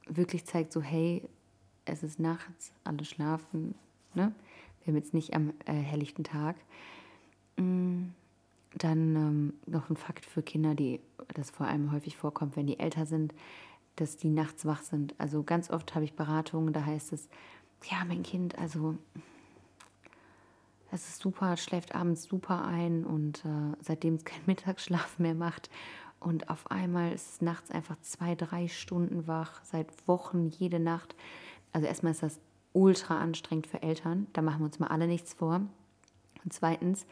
wirklich 0.10 0.46
zeigt, 0.46 0.74
so 0.74 0.82
hey, 0.82 1.24
es 1.86 2.04
ist 2.04 2.20
nachts, 2.20 2.74
alle 2.84 3.06
schlafen. 3.06 3.76
Ne? 4.14 4.34
Wir 4.84 4.92
haben 4.92 4.98
jetzt 4.98 5.14
nicht 5.14 5.34
am 5.34 5.54
äh, 5.66 5.74
helllichten 5.74 6.24
Tag. 6.24 6.56
Mm, 7.58 8.10
dann 8.76 9.16
ähm, 9.16 9.54
noch 9.66 9.90
ein 9.90 9.98
Fakt 9.98 10.26
für 10.26 10.44
Kinder, 10.44 10.76
die 10.76 11.00
das 11.34 11.50
vor 11.50 11.68
allem 11.68 11.92
häufig 11.92 12.18
vorkommt, 12.18 12.56
wenn 12.56 12.68
die 12.68 12.80
älter 12.80 13.06
sind 13.06 13.34
dass 13.98 14.16
die 14.16 14.30
nachts 14.30 14.66
wach 14.66 14.82
sind. 14.82 15.14
Also 15.18 15.44
ganz 15.44 15.70
oft 15.70 15.94
habe 15.94 16.06
ich 16.06 16.14
Beratungen, 16.14 16.72
da 16.72 16.86
heißt 16.86 17.12
es, 17.12 17.28
ja, 17.92 18.06
mein 18.08 18.24
Kind, 18.24 18.58
also 18.58 18.96
es 20.92 21.10
ist 21.10 21.22
super, 21.22 21.58
schläft 21.58 21.94
abends 21.94 22.24
super 22.24 22.66
ein 22.66 23.04
und 23.04 23.44
äh, 23.44 23.76
seitdem 23.82 24.16
es 24.16 24.24
keinen 24.24 24.44
Mittagsschlaf 24.46 25.20
mehr 25.20 25.36
macht 25.36 25.70
und 26.20 26.50
auf 26.50 26.72
einmal 26.72 27.14
ist 27.14 27.30
es 27.34 27.42
nachts 27.42 27.72
einfach 27.72 28.00
zwei, 28.02 28.36
drei 28.36 28.68
Stunden 28.68 29.28
wach, 29.28 29.64
seit 29.64 30.08
Wochen, 30.08 30.48
jede 30.48 30.80
Nacht. 30.80 31.16
Also 31.74 31.88
erstmal 31.88 32.12
ist 32.12 32.24
das 32.24 32.40
ultra 32.74 33.20
anstrengend 33.20 33.68
für 33.68 33.82
Eltern, 33.82 34.28
da 34.34 34.42
machen 34.42 34.60
wir 34.60 34.66
uns 34.66 34.80
mal 34.80 34.88
alle 34.88 35.08
nichts 35.08 35.34
vor. 35.34 35.62
Und 36.44 36.54
zweitens 36.54 37.06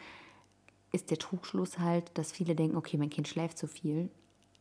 ist 0.91 1.11
der 1.11 1.17
Trugschluss 1.17 1.79
halt, 1.79 2.17
dass 2.17 2.31
viele 2.31 2.55
denken, 2.55 2.77
okay, 2.77 2.97
mein 2.97 3.09
Kind 3.09 3.27
schläft 3.27 3.57
zu 3.57 3.67
viel, 3.67 4.09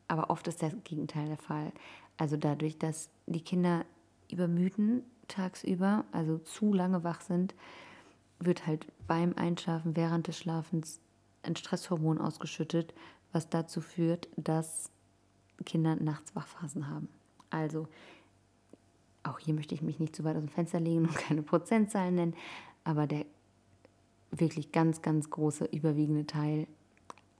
aber 0.08 0.30
oft 0.30 0.48
ist 0.48 0.62
das 0.62 0.72
Gegenteil 0.84 1.28
der 1.28 1.38
Fall. 1.38 1.72
Also 2.16 2.36
dadurch, 2.36 2.78
dass 2.78 3.08
die 3.26 3.42
Kinder 3.42 3.84
übermüden 4.30 5.02
tagsüber, 5.28 6.04
also 6.12 6.38
zu 6.38 6.72
lange 6.72 7.04
wach 7.04 7.20
sind, 7.20 7.54
wird 8.38 8.66
halt 8.66 8.86
beim 9.06 9.34
Einschlafen, 9.36 9.96
während 9.96 10.26
des 10.26 10.38
Schlafens 10.38 11.00
ein 11.42 11.56
Stresshormon 11.56 12.20
ausgeschüttet, 12.20 12.94
was 13.34 13.48
dazu 13.48 13.80
führt, 13.80 14.28
dass 14.36 14.90
Kinder 15.64 15.96
nachts 15.96 16.34
Wachphasen 16.34 16.88
haben. 16.88 17.08
Also 17.50 17.88
auch 19.22 19.38
hier 19.38 19.54
möchte 19.54 19.74
ich 19.74 19.82
mich 19.82 19.98
nicht 19.98 20.14
zu 20.14 20.24
weit 20.24 20.36
aus 20.36 20.42
dem 20.42 20.48
Fenster 20.48 20.80
legen 20.80 21.00
und 21.00 21.14
keine 21.14 21.42
Prozentzahlen 21.42 22.14
nennen, 22.14 22.34
aber 22.84 23.06
der 23.06 23.24
wirklich 24.30 24.72
ganz, 24.72 25.02
ganz 25.02 25.30
große 25.30 25.66
überwiegende 25.66 26.26
Teil 26.26 26.66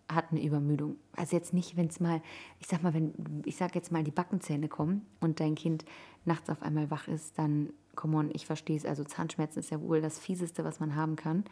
hat 0.08 0.30
eine 0.30 0.42
Übermüdung. 0.42 0.96
Also 1.16 1.36
jetzt 1.36 1.52
nicht, 1.52 1.76
wenn 1.76 1.88
es 1.88 1.98
mal, 1.98 2.20
ich 2.60 2.66
sag 2.66 2.82
mal, 2.82 2.94
wenn, 2.94 3.42
ich 3.44 3.56
sag 3.56 3.74
jetzt 3.74 3.90
mal, 3.90 4.04
die 4.04 4.10
Backenzähne 4.10 4.68
kommen 4.68 5.06
und 5.20 5.40
dein 5.40 5.54
Kind 5.54 5.84
nachts 6.24 6.50
auf 6.50 6.62
einmal 6.62 6.90
wach 6.90 7.08
ist, 7.08 7.38
dann, 7.38 7.70
come 7.94 8.16
on, 8.18 8.30
ich 8.32 8.46
verstehe 8.46 8.76
es, 8.76 8.84
also 8.84 9.02
Zahnschmerzen 9.04 9.60
ist 9.60 9.70
ja 9.70 9.80
wohl 9.80 10.00
das 10.00 10.18
Fieseste, 10.18 10.62
was 10.64 10.78
man 10.78 10.94
haben 10.94 11.16
kann. 11.16 11.44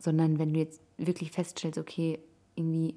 Sondern 0.00 0.38
wenn 0.38 0.54
du 0.54 0.60
jetzt 0.60 0.80
wirklich 0.96 1.30
feststellst, 1.30 1.78
okay, 1.78 2.18
irgendwie 2.54 2.94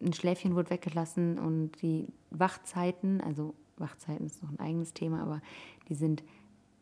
ein 0.00 0.12
Schläfchen 0.12 0.54
wurde 0.54 0.70
weggelassen 0.70 1.38
und 1.38 1.80
die 1.82 2.06
Wachzeiten, 2.30 3.20
also 3.20 3.54
Wachzeiten 3.76 4.26
ist 4.26 4.42
noch 4.42 4.50
ein 4.50 4.60
eigenes 4.60 4.92
Thema, 4.92 5.22
aber 5.22 5.40
die 5.88 5.94
sind 5.94 6.22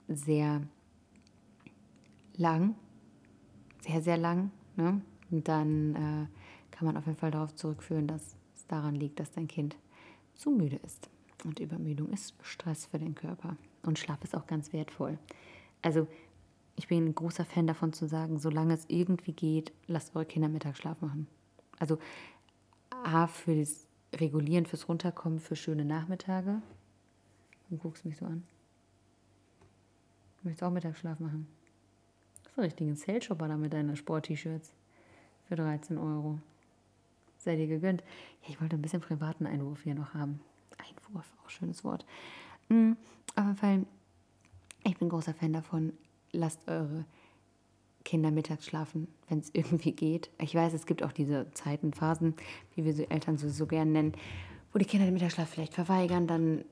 sehr 0.08 0.62
lang, 2.36 2.74
sehr, 3.80 4.02
sehr 4.02 4.16
lang. 4.16 4.50
Ne? 4.76 5.00
Und 5.30 5.48
dann 5.48 5.94
äh, 5.94 6.26
kann 6.70 6.86
man 6.86 6.96
auf 6.96 7.06
jeden 7.06 7.18
Fall 7.18 7.30
darauf 7.30 7.54
zurückführen, 7.54 8.06
dass 8.06 8.36
es 8.54 8.66
daran 8.66 8.94
liegt, 8.94 9.20
dass 9.20 9.32
dein 9.32 9.48
Kind 9.48 9.76
zu 10.34 10.50
müde 10.50 10.76
ist. 10.76 11.08
Und 11.44 11.60
Übermüdung 11.60 12.08
ist 12.10 12.34
Stress 12.42 12.86
für 12.86 12.98
den 12.98 13.14
Körper. 13.14 13.56
Und 13.82 13.98
Schlaf 13.98 14.22
ist 14.24 14.34
auch 14.34 14.46
ganz 14.46 14.72
wertvoll. 14.72 15.18
Also 15.82 16.08
ich 16.76 16.88
bin 16.88 17.04
ein 17.04 17.14
großer 17.14 17.44
Fan 17.44 17.66
davon 17.66 17.92
zu 17.92 18.06
sagen, 18.06 18.38
solange 18.38 18.74
es 18.74 18.86
irgendwie 18.88 19.32
geht, 19.32 19.72
lasst 19.86 20.16
eure 20.16 20.24
Kinder 20.24 20.48
Mittagsschlaf 20.48 21.00
machen. 21.00 21.28
Also 21.78 21.98
A, 23.04 23.26
für 23.26 23.54
das 23.56 23.86
Regulieren, 24.14 24.66
fürs 24.66 24.88
Runterkommen, 24.88 25.38
für 25.40 25.56
schöne 25.56 25.84
Nachmittage. 25.84 26.62
Du 27.70 27.76
guckst 27.76 28.04
mich 28.04 28.16
so 28.16 28.24
an. 28.24 28.44
Du 30.38 30.48
möchtest 30.48 30.62
auch 30.62 30.70
Mittagsschlaf 30.70 31.20
machen. 31.20 31.46
Das 32.42 32.52
ist 32.52 32.58
ein 32.58 32.64
richtiger 32.64 32.96
Sale-Shopper 32.96 33.48
da 33.48 33.56
mit 33.56 33.72
deinen 33.72 33.96
Sport-T-Shirts 33.96 34.72
für 35.48 35.56
13 35.56 35.98
Euro 35.98 36.38
sei 37.44 37.56
dir 37.56 37.66
gegönnt. 37.66 38.02
Ja, 38.42 38.48
ich 38.48 38.60
wollte 38.60 38.76
ein 38.76 38.82
bisschen 38.82 39.00
privaten 39.00 39.46
Einwurf 39.46 39.82
hier 39.82 39.94
noch 39.94 40.14
haben. 40.14 40.40
Einwurf, 40.78 41.26
auch 41.44 41.50
schönes 41.50 41.84
Wort. 41.84 42.04
Mhm, 42.68 42.96
auf 43.36 43.44
jeden 43.44 43.56
Fall, 43.56 43.86
ich 44.84 44.96
bin 44.98 45.08
großer 45.08 45.34
Fan 45.34 45.52
davon, 45.52 45.92
lasst 46.32 46.66
eure 46.66 47.04
Kinder 48.04 48.30
mittags 48.30 48.66
schlafen, 48.66 49.08
wenn 49.28 49.38
es 49.38 49.50
irgendwie 49.52 49.92
geht. 49.92 50.30
Ich 50.38 50.54
weiß, 50.54 50.72
es 50.74 50.86
gibt 50.86 51.02
auch 51.02 51.12
diese 51.12 51.50
Zeiten, 51.52 51.92
Phasen, 51.92 52.34
wie 52.74 52.84
wir 52.84 52.92
sie 52.92 53.10
Eltern 53.10 53.38
so, 53.38 53.48
so 53.48 53.66
gern 53.66 53.92
nennen, 53.92 54.12
wo 54.72 54.78
die 54.78 54.84
Kinder 54.84 55.06
den 55.06 55.14
Mittagsschlaf 55.14 55.48
vielleicht 55.48 55.74
verweigern, 55.74 56.26
dann 56.26 56.64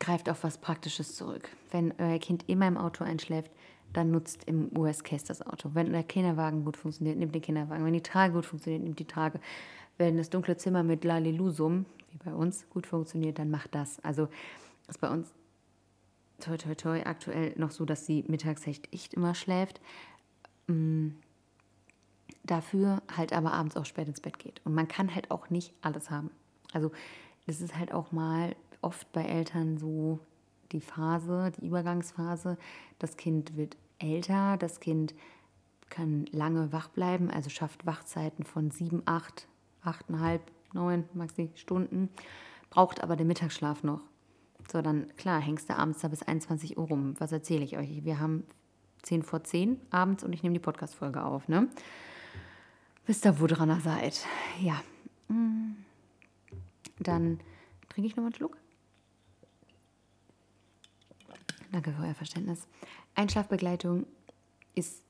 greift 0.00 0.28
auf 0.28 0.42
was 0.42 0.58
Praktisches 0.58 1.14
zurück. 1.14 1.48
Wenn 1.70 1.94
euer 1.98 2.18
Kind 2.18 2.44
immer 2.48 2.66
im 2.66 2.76
Auto 2.76 3.04
einschläft, 3.04 3.50
dann 3.92 4.10
nutzt 4.10 4.44
im 4.44 4.76
US-Case 4.76 5.24
das 5.26 5.40
Auto. 5.40 5.70
Wenn 5.74 5.92
der 5.92 6.02
Kinderwagen 6.02 6.64
gut 6.64 6.76
funktioniert, 6.76 7.16
nimmt 7.16 7.34
den 7.34 7.42
Kinderwagen. 7.42 7.84
Wenn 7.84 7.92
die 7.92 8.02
Trage 8.02 8.34
gut 8.34 8.46
funktioniert, 8.46 8.82
nimmt 8.82 8.98
die 8.98 9.06
Trage 9.06 9.38
wenn 9.98 10.16
das 10.16 10.30
dunkle 10.30 10.56
Zimmer 10.56 10.82
mit 10.82 11.04
Lalilusum, 11.04 11.86
wie 12.10 12.18
bei 12.18 12.34
uns, 12.34 12.68
gut 12.70 12.86
funktioniert, 12.86 13.38
dann 13.38 13.50
macht 13.50 13.74
das. 13.74 14.00
Also 14.04 14.28
ist 14.88 15.00
bei 15.00 15.08
uns 15.08 15.32
toi 16.40 16.56
toi 16.56 16.74
toi 16.74 17.02
aktuell 17.04 17.54
noch 17.56 17.70
so, 17.70 17.84
dass 17.84 18.06
sie 18.06 18.24
mittags 18.26 18.66
echt 18.66 19.14
immer 19.14 19.34
schläft. 19.34 19.80
Mm, 20.66 21.10
dafür 22.44 23.02
halt 23.14 23.32
aber 23.32 23.52
abends 23.52 23.76
auch 23.76 23.86
spät 23.86 24.08
ins 24.08 24.20
Bett 24.20 24.38
geht. 24.38 24.60
Und 24.64 24.74
man 24.74 24.88
kann 24.88 25.14
halt 25.14 25.30
auch 25.30 25.50
nicht 25.50 25.72
alles 25.82 26.10
haben. 26.10 26.30
Also 26.72 26.90
das 27.46 27.60
ist 27.60 27.76
halt 27.76 27.92
auch 27.92 28.12
mal 28.12 28.54
oft 28.82 29.10
bei 29.12 29.24
Eltern 29.24 29.78
so 29.78 30.20
die 30.72 30.80
Phase, 30.80 31.52
die 31.56 31.66
Übergangsphase. 31.66 32.58
Das 32.98 33.16
Kind 33.16 33.56
wird 33.56 33.76
älter, 33.98 34.56
das 34.56 34.80
Kind 34.80 35.14
kann 35.90 36.26
lange 36.32 36.72
wach 36.72 36.88
bleiben, 36.88 37.30
also 37.30 37.50
schafft 37.50 37.86
Wachzeiten 37.86 38.44
von 38.44 38.70
sieben, 38.70 39.02
acht 39.04 39.46
achteinhalb, 39.82 40.42
neun 40.72 41.04
maxi 41.12 41.50
Stunden, 41.54 42.08
braucht 42.70 43.02
aber 43.02 43.16
den 43.16 43.26
Mittagsschlaf 43.26 43.82
noch. 43.82 44.00
So, 44.72 44.80
dann 44.80 45.14
klar, 45.16 45.40
hängst 45.40 45.68
du 45.68 45.76
abends 45.76 46.00
da 46.00 46.08
bis 46.08 46.22
21 46.22 46.78
Uhr 46.78 46.88
rum. 46.88 47.14
Was 47.18 47.32
erzähle 47.32 47.64
ich 47.64 47.76
euch? 47.76 48.04
Wir 48.04 48.18
haben 48.18 48.44
10 49.04 49.22
vor 49.22 49.44
10 49.44 49.80
abends 49.90 50.24
und 50.24 50.32
ich 50.32 50.42
nehme 50.42 50.54
die 50.54 50.60
Podcast-Folge 50.60 51.22
auf, 51.24 51.48
ne? 51.48 51.68
Wisst 53.06 53.24
ihr, 53.24 53.40
wo 53.40 53.46
dran 53.46 53.70
ihr 53.70 53.80
seid? 53.80 54.26
Ja. 54.60 54.82
Mm. 55.28 55.76
Dann 56.98 57.40
trinke 57.88 58.08
ich 58.08 58.16
noch 58.16 58.22
mal 58.22 58.28
einen 58.28 58.34
Schluck. 58.34 58.56
Danke 61.70 61.92
für 61.92 62.02
euer 62.02 62.14
Verständnis. 62.14 62.66
Einschlafbegleitung 63.14 64.06
ist 64.74 65.02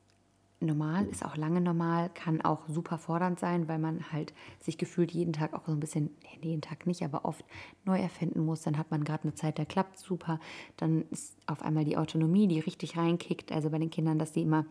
normal, 0.65 1.07
ist 1.07 1.25
auch 1.25 1.37
lange 1.37 1.61
normal, 1.61 2.11
kann 2.15 2.41
auch 2.41 2.69
super 2.69 2.99
fordernd 2.99 3.39
sein, 3.39 3.69
weil 3.69 3.79
man 3.79 4.13
halt 4.13 4.33
sich 4.61 4.79
gefühlt 4.79 5.11
jeden 5.13 5.33
Tag 5.33 5.55
auch 5.55 5.67
so 5.67 5.73
ein 5.73 5.81
bisschen, 5.81 6.11
nee, 6.23 6.49
jeden 6.49 6.63
Tag 6.63 6.87
nicht, 6.87 7.03
aber 7.03 7.25
oft 7.25 7.45
neu 7.85 7.99
erfinden 7.99 8.45
muss. 8.45 8.63
Dann 8.63 8.79
hat 8.79 8.91
man 8.91 9.05
gerade 9.05 9.25
eine 9.25 9.35
Zeit, 9.35 9.59
da 9.59 9.65
klappt 9.65 9.99
super. 9.99 10.41
Dann 10.77 11.05
ist 11.11 11.37
auf 11.47 11.63
einmal 11.63 11.85
die 11.85 11.97
Autonomie, 11.97 12.49
die 12.49 12.61
richtig 12.61 12.97
reinkickt. 12.97 13.53
Also 13.53 13.71
bei 13.71 13.79
den 13.79 13.91
Kindern, 13.91 14.19
dass 14.19 14.33
die 14.33 14.43
immer 14.43 14.67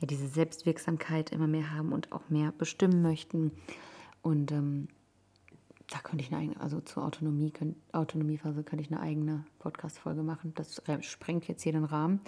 ja, 0.00 0.06
diese 0.06 0.28
Selbstwirksamkeit 0.28 1.30
immer 1.30 1.46
mehr 1.46 1.72
haben 1.72 1.92
und 1.92 2.12
auch 2.12 2.28
mehr 2.28 2.52
bestimmen 2.52 3.02
möchten. 3.02 3.52
Und 4.22 4.52
ähm, 4.52 4.88
da 5.90 5.98
könnte 6.00 6.22
ich 6.22 6.30
eine 6.30 6.42
eigene, 6.42 6.60
also 6.60 6.80
zur 6.80 7.04
Autonomie, 7.04 7.50
könnt, 7.50 7.76
Autonomiephase 7.92 8.62
könnte 8.62 8.84
ich 8.84 8.90
eine 8.90 9.00
eigene 9.00 9.44
Podcast-Folge 9.58 10.22
machen. 10.22 10.52
Das 10.54 10.82
sprengt 11.00 11.48
jetzt 11.48 11.62
hier 11.62 11.72
den 11.72 11.84
Rahmen. 11.84 12.20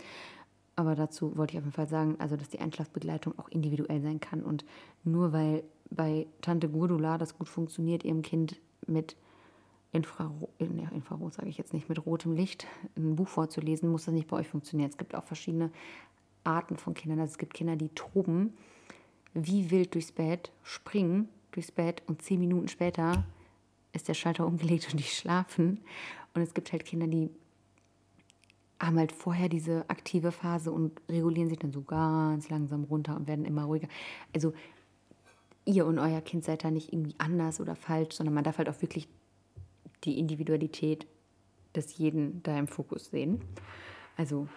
Aber 0.76 0.94
dazu 0.94 1.36
wollte 1.36 1.52
ich 1.52 1.58
auf 1.58 1.64
jeden 1.64 1.74
Fall 1.74 1.88
sagen, 1.88 2.16
also 2.18 2.36
dass 2.36 2.48
die 2.48 2.60
Einschlafbegleitung 2.60 3.38
auch 3.38 3.48
individuell 3.48 4.00
sein 4.00 4.20
kann. 4.20 4.42
Und 4.42 4.64
nur 5.04 5.32
weil 5.32 5.62
bei 5.90 6.26
Tante 6.40 6.68
Gurdula 6.68 7.18
das 7.18 7.36
gut 7.36 7.48
funktioniert, 7.48 8.04
ihrem 8.04 8.22
Kind 8.22 8.60
mit 8.86 9.16
Infrarot, 9.92 10.50
ja, 10.58 10.88
Infrarot 10.90 11.34
sage 11.34 11.48
ich 11.48 11.58
jetzt 11.58 11.72
nicht, 11.72 11.88
mit 11.88 12.06
rotem 12.06 12.32
Licht 12.32 12.66
ein 12.96 13.16
Buch 13.16 13.28
vorzulesen, 13.28 13.90
muss 13.90 14.04
das 14.04 14.14
nicht 14.14 14.28
bei 14.28 14.36
euch 14.36 14.48
funktionieren. 14.48 14.88
Es 14.88 14.96
gibt 14.96 15.14
auch 15.14 15.24
verschiedene 15.24 15.70
Arten 16.44 16.76
von 16.76 16.94
Kindern. 16.94 17.20
Also 17.20 17.32
es 17.32 17.38
gibt 17.38 17.54
Kinder, 17.54 17.76
die 17.76 17.88
toben 17.90 18.54
wie 19.34 19.70
wild 19.70 19.94
durchs 19.94 20.12
Bett, 20.12 20.52
springen 20.62 21.28
durchs 21.52 21.72
Bett 21.72 22.02
und 22.06 22.22
zehn 22.22 22.40
Minuten 22.40 22.68
später 22.68 23.24
ist 23.92 24.08
der 24.08 24.14
Schalter 24.14 24.46
umgelegt 24.46 24.88
und 24.90 24.98
die 24.98 25.04
schlafen. 25.04 25.80
Und 26.34 26.42
es 26.42 26.54
gibt 26.54 26.70
halt 26.72 26.84
Kinder, 26.84 27.06
die 27.06 27.30
haben 28.80 28.98
halt 28.98 29.12
vorher 29.12 29.48
diese 29.48 29.88
aktive 29.88 30.32
Phase 30.32 30.72
und 30.72 31.00
regulieren 31.08 31.48
sich 31.48 31.58
dann 31.58 31.72
so 31.72 31.82
ganz 31.82 32.48
langsam 32.48 32.84
runter 32.84 33.14
und 33.14 33.28
werden 33.28 33.44
immer 33.44 33.64
ruhiger. 33.64 33.88
Also 34.34 34.54
ihr 35.66 35.86
und 35.86 35.98
euer 35.98 36.22
Kind 36.22 36.44
seid 36.44 36.64
da 36.64 36.70
nicht 36.70 36.92
irgendwie 36.92 37.14
anders 37.18 37.60
oder 37.60 37.76
falsch, 37.76 38.14
sondern 38.14 38.34
man 38.34 38.44
darf 38.44 38.58
halt 38.58 38.68
auch 38.68 38.80
wirklich 38.80 39.06
die 40.04 40.18
Individualität 40.18 41.06
des 41.74 41.98
jeden 41.98 42.42
da 42.42 42.58
im 42.58 42.66
Fokus 42.66 43.10
sehen. 43.10 43.42
Also 44.16 44.48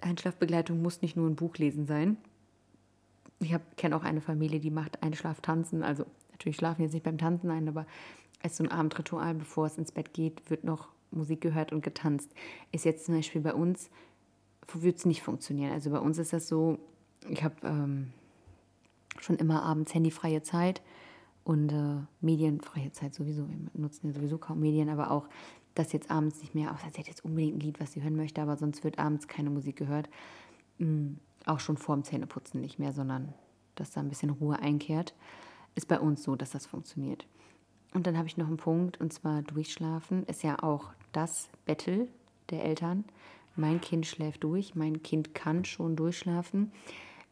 Einschlafbegleitung 0.00 0.80
muss 0.80 1.02
nicht 1.02 1.16
nur 1.16 1.28
ein 1.28 1.36
Buch 1.36 1.56
lesen 1.56 1.86
sein. 1.86 2.16
Ich 3.40 3.54
kenne 3.76 3.96
auch 3.96 4.04
eine 4.04 4.20
Familie, 4.20 4.60
die 4.60 4.70
macht 4.70 5.02
Einschlaftanzen. 5.02 5.82
Also 5.82 6.06
natürlich 6.30 6.56
schlafen 6.56 6.82
jetzt 6.82 6.92
nicht 6.92 7.02
beim 7.02 7.18
Tanzen 7.18 7.50
ein, 7.50 7.68
aber 7.68 7.86
als 8.40 8.56
so 8.56 8.64
ein 8.64 8.70
Abendritual, 8.70 9.34
bevor 9.34 9.66
es 9.66 9.78
ins 9.78 9.92
Bett 9.92 10.14
geht, 10.14 10.48
wird 10.48 10.64
noch 10.64 10.88
Musik 11.12 11.40
gehört 11.40 11.72
und 11.72 11.82
getanzt. 11.82 12.30
Ist 12.72 12.84
jetzt 12.84 13.06
zum 13.06 13.14
Beispiel 13.16 13.40
bei 13.40 13.54
uns, 13.54 13.90
würde 14.72 14.96
es 14.96 15.04
nicht 15.04 15.22
funktionieren. 15.22 15.72
Also 15.72 15.90
bei 15.90 15.98
uns 15.98 16.18
ist 16.18 16.32
das 16.32 16.48
so, 16.48 16.78
ich 17.28 17.42
habe 17.44 17.54
ähm, 17.64 18.12
schon 19.18 19.36
immer 19.36 19.62
abends 19.62 19.94
handyfreie 19.94 20.42
Zeit 20.42 20.82
und 21.44 21.72
äh, 21.72 22.06
medienfreie 22.20 22.92
Zeit 22.92 23.14
sowieso. 23.14 23.48
Wir 23.48 23.56
nutzen 23.74 24.08
ja 24.08 24.12
sowieso 24.12 24.38
kaum 24.38 24.60
Medien, 24.60 24.88
aber 24.88 25.10
auch, 25.10 25.28
dass 25.74 25.92
jetzt 25.92 26.10
abends 26.10 26.40
nicht 26.40 26.54
mehr, 26.54 26.72
außer 26.72 26.88
sie 26.92 27.00
hat 27.00 27.08
jetzt 27.08 27.24
unbedingt 27.24 27.56
ein 27.56 27.60
Lied, 27.60 27.80
was 27.80 27.92
sie 27.92 28.02
hören 28.02 28.16
möchte, 28.16 28.42
aber 28.42 28.56
sonst 28.56 28.84
wird 28.84 28.98
abends 28.98 29.28
keine 29.28 29.50
Musik 29.50 29.76
gehört. 29.76 30.08
Mhm, 30.78 31.18
auch 31.46 31.60
schon 31.60 31.76
vorm 31.76 32.04
Zähneputzen 32.04 32.60
nicht 32.60 32.78
mehr, 32.78 32.92
sondern 32.92 33.34
dass 33.74 33.90
da 33.90 34.00
ein 34.00 34.08
bisschen 34.08 34.30
Ruhe 34.30 34.58
einkehrt. 34.58 35.14
Ist 35.74 35.88
bei 35.88 35.98
uns 35.98 36.22
so, 36.22 36.36
dass 36.36 36.50
das 36.50 36.66
funktioniert. 36.66 37.26
Und 37.94 38.06
dann 38.06 38.16
habe 38.16 38.28
ich 38.28 38.36
noch 38.36 38.46
einen 38.46 38.58
Punkt, 38.58 39.00
und 39.00 39.12
zwar 39.12 39.42
Durchschlafen 39.42 40.24
ist 40.24 40.42
ja 40.42 40.62
auch 40.62 40.90
das 41.12 41.48
Bettel 41.64 42.08
der 42.50 42.64
Eltern. 42.64 43.04
Mein 43.56 43.80
Kind 43.80 44.06
schläft 44.06 44.44
durch, 44.44 44.74
mein 44.74 45.02
Kind 45.02 45.34
kann 45.34 45.64
schon 45.64 45.96
durchschlafen. 45.96 46.72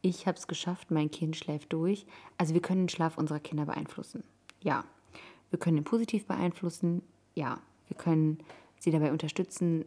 Ich 0.03 0.27
habe 0.27 0.39
es 0.39 0.47
geschafft, 0.47 0.91
mein 0.91 1.11
Kind 1.11 1.37
schläft 1.37 1.73
durch. 1.73 2.07
Also 2.39 2.55
wir 2.55 2.63
können 2.63 2.83
den 2.83 2.89
Schlaf 2.89 3.19
unserer 3.19 3.41
Kinder 3.41 3.67
beeinflussen. 3.67 4.25
Ja. 4.61 4.85
Wir 5.51 5.59
können 5.59 5.79
ihn 5.79 5.85
positiv 5.85 6.27
beeinflussen. 6.27 7.03
Ja. 7.35 7.61
Wir 7.89 7.97
können 7.97 8.39
sie 8.79 8.91
dabei 8.91 9.13
unterstützen, 9.13 9.85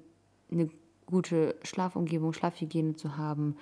eine 0.51 0.69
gute 1.05 1.55
Schlafumgebung, 1.63 2.33
Schlafhygiene 2.33 2.95
zu 2.95 3.17
haben, 3.17 3.55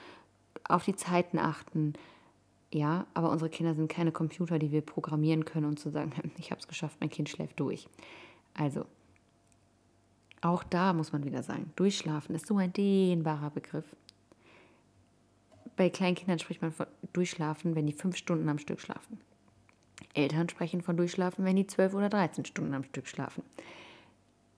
auf 0.67 0.86
die 0.86 0.96
Zeiten 0.96 1.39
achten, 1.39 1.94
ja, 2.74 3.06
aber 3.13 3.32
unsere 3.32 3.50
Kinder 3.50 3.76
sind 3.76 3.89
keine 3.89 4.12
Computer, 4.12 4.58
die 4.58 4.72
wir 4.72 4.82
programmieren 4.82 5.46
können 5.46 5.65
und 5.65 5.80
zu 5.80 5.89
sagen, 5.89 6.13
ich 6.38 6.52
habe 6.52 6.60
es 6.60 6.67
geschafft, 6.67 6.98
mein 7.00 7.10
Kind 7.10 7.30
schläft 7.30 7.60
durch. 7.60 7.88
Also, 8.54 8.86
auch 10.41 10.63
da 10.63 10.93
muss 10.93 11.12
man 11.12 11.23
wieder 11.23 11.43
sagen, 11.43 11.71
durchschlafen 11.75 12.36
ist 12.36 12.47
so 12.47 12.58
ein 12.58 12.73
dehnbarer 12.73 13.51
Begriff. 13.51 13.86
Bei 15.75 15.89
kleinen 15.89 16.15
Kindern 16.15 16.39
spricht 16.39 16.62
man 16.62 16.71
von 16.71 16.88
durchschlafen, 17.13 17.75
wenn 17.75 17.88
die 17.88 17.93
fünf 17.93 18.17
Stunden 18.17 18.49
am 18.49 18.58
Stück 18.58 18.82
schlafen. 18.82 19.19
Eltern 20.13 20.49
sprechen 20.49 20.82
von 20.82 20.97
durchschlafen, 20.97 21.45
wenn 21.45 21.56
die 21.56 21.67
zwölf 21.67 21.93
oder 21.93 22.10
dreizehn 22.10 22.45
Stunden 22.45 22.73
am 22.73 22.84
Stück 22.84 23.08
schlafen. 23.08 23.43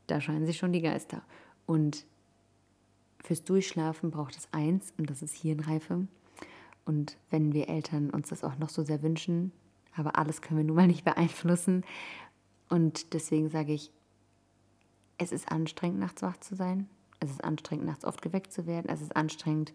Da 0.08 0.19
scheinen 0.19 0.46
sich 0.46 0.58
schon 0.58 0.74
die 0.74 0.82
Geister. 0.82 1.22
Und 1.65 2.06
fürs 3.24 3.43
Durchschlafen 3.43 4.12
braucht 4.12 4.36
es 4.36 4.48
eins, 4.52 4.93
und 4.98 5.10
das 5.10 5.22
ist 5.22 5.36
Hirnreife. 5.36 6.08
Und 6.86 7.17
wenn 7.30 7.54
wir 7.54 7.69
Eltern 7.69 8.10
uns 8.10 8.30
das 8.30 8.43
auch 8.43 8.58
noch 8.58 8.69
so 8.69 8.84
sehr 8.84 9.04
wünschen, 9.04 9.52
aber 9.96 10.17
alles 10.17 10.41
können 10.41 10.60
wir 10.60 10.65
nun 10.65 10.76
mal 10.76 10.88
nicht 10.88 11.06
beeinflussen. 11.06 11.84
Und 12.69 13.13
deswegen 13.13 13.50
sage 13.50 13.74
ich, 13.74 13.91
es 15.17 15.32
ist 15.32 15.52
anstrengend, 15.52 15.99
nachts 15.99 16.21
wach 16.21 16.38
zu 16.38 16.56
sein. 16.56 16.89
Es 17.19 17.30
ist 17.30 17.43
anstrengend, 17.43 17.86
nachts 17.86 18.06
oft 18.06 18.21
geweckt 18.21 18.52
zu 18.52 18.65
werden. 18.65 18.89
Es 18.89 19.02
ist 19.02 19.15
anstrengend, 19.15 19.73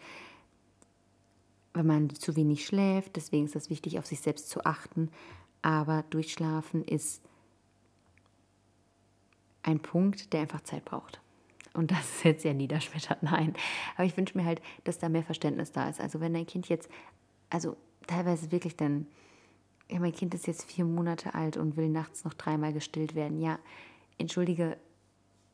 wenn 1.74 1.86
man 1.86 2.10
zu 2.10 2.36
wenig 2.36 2.66
schläft. 2.66 3.16
Deswegen 3.16 3.46
ist 3.46 3.56
es 3.56 3.70
wichtig, 3.70 3.98
auf 3.98 4.06
sich 4.06 4.20
selbst 4.20 4.50
zu 4.50 4.64
achten. 4.64 5.10
Aber 5.62 6.04
durchschlafen 6.10 6.84
ist 6.84 7.22
ein 9.62 9.80
Punkt, 9.80 10.32
der 10.32 10.40
einfach 10.40 10.62
Zeit 10.62 10.84
braucht. 10.84 11.20
Und 11.74 11.90
das 11.90 12.00
ist 12.00 12.24
jetzt 12.24 12.42
sehr 12.42 12.54
niederschmetternd, 12.54 13.22
nein. 13.22 13.54
Aber 13.96 14.04
ich 14.04 14.16
wünsche 14.16 14.36
mir 14.36 14.44
halt, 14.44 14.60
dass 14.84 14.98
da 14.98 15.08
mehr 15.08 15.22
Verständnis 15.22 15.72
da 15.72 15.88
ist. 15.88 16.00
Also 16.00 16.20
wenn 16.20 16.34
dein 16.34 16.46
Kind 16.46 16.68
jetzt, 16.68 16.88
also 17.50 17.76
teilweise 18.06 18.50
wirklich 18.50 18.76
dann, 18.76 19.06
ja, 19.90 20.00
mein 20.00 20.12
Kind 20.12 20.34
ist 20.34 20.46
jetzt 20.46 20.64
vier 20.64 20.84
Monate 20.84 21.34
alt 21.34 21.56
und 21.56 21.76
will 21.76 21.88
nachts 21.88 22.24
noch 22.24 22.34
dreimal 22.34 22.72
gestillt 22.72 23.14
werden. 23.14 23.40
Ja, 23.40 23.58
entschuldige, 24.18 24.76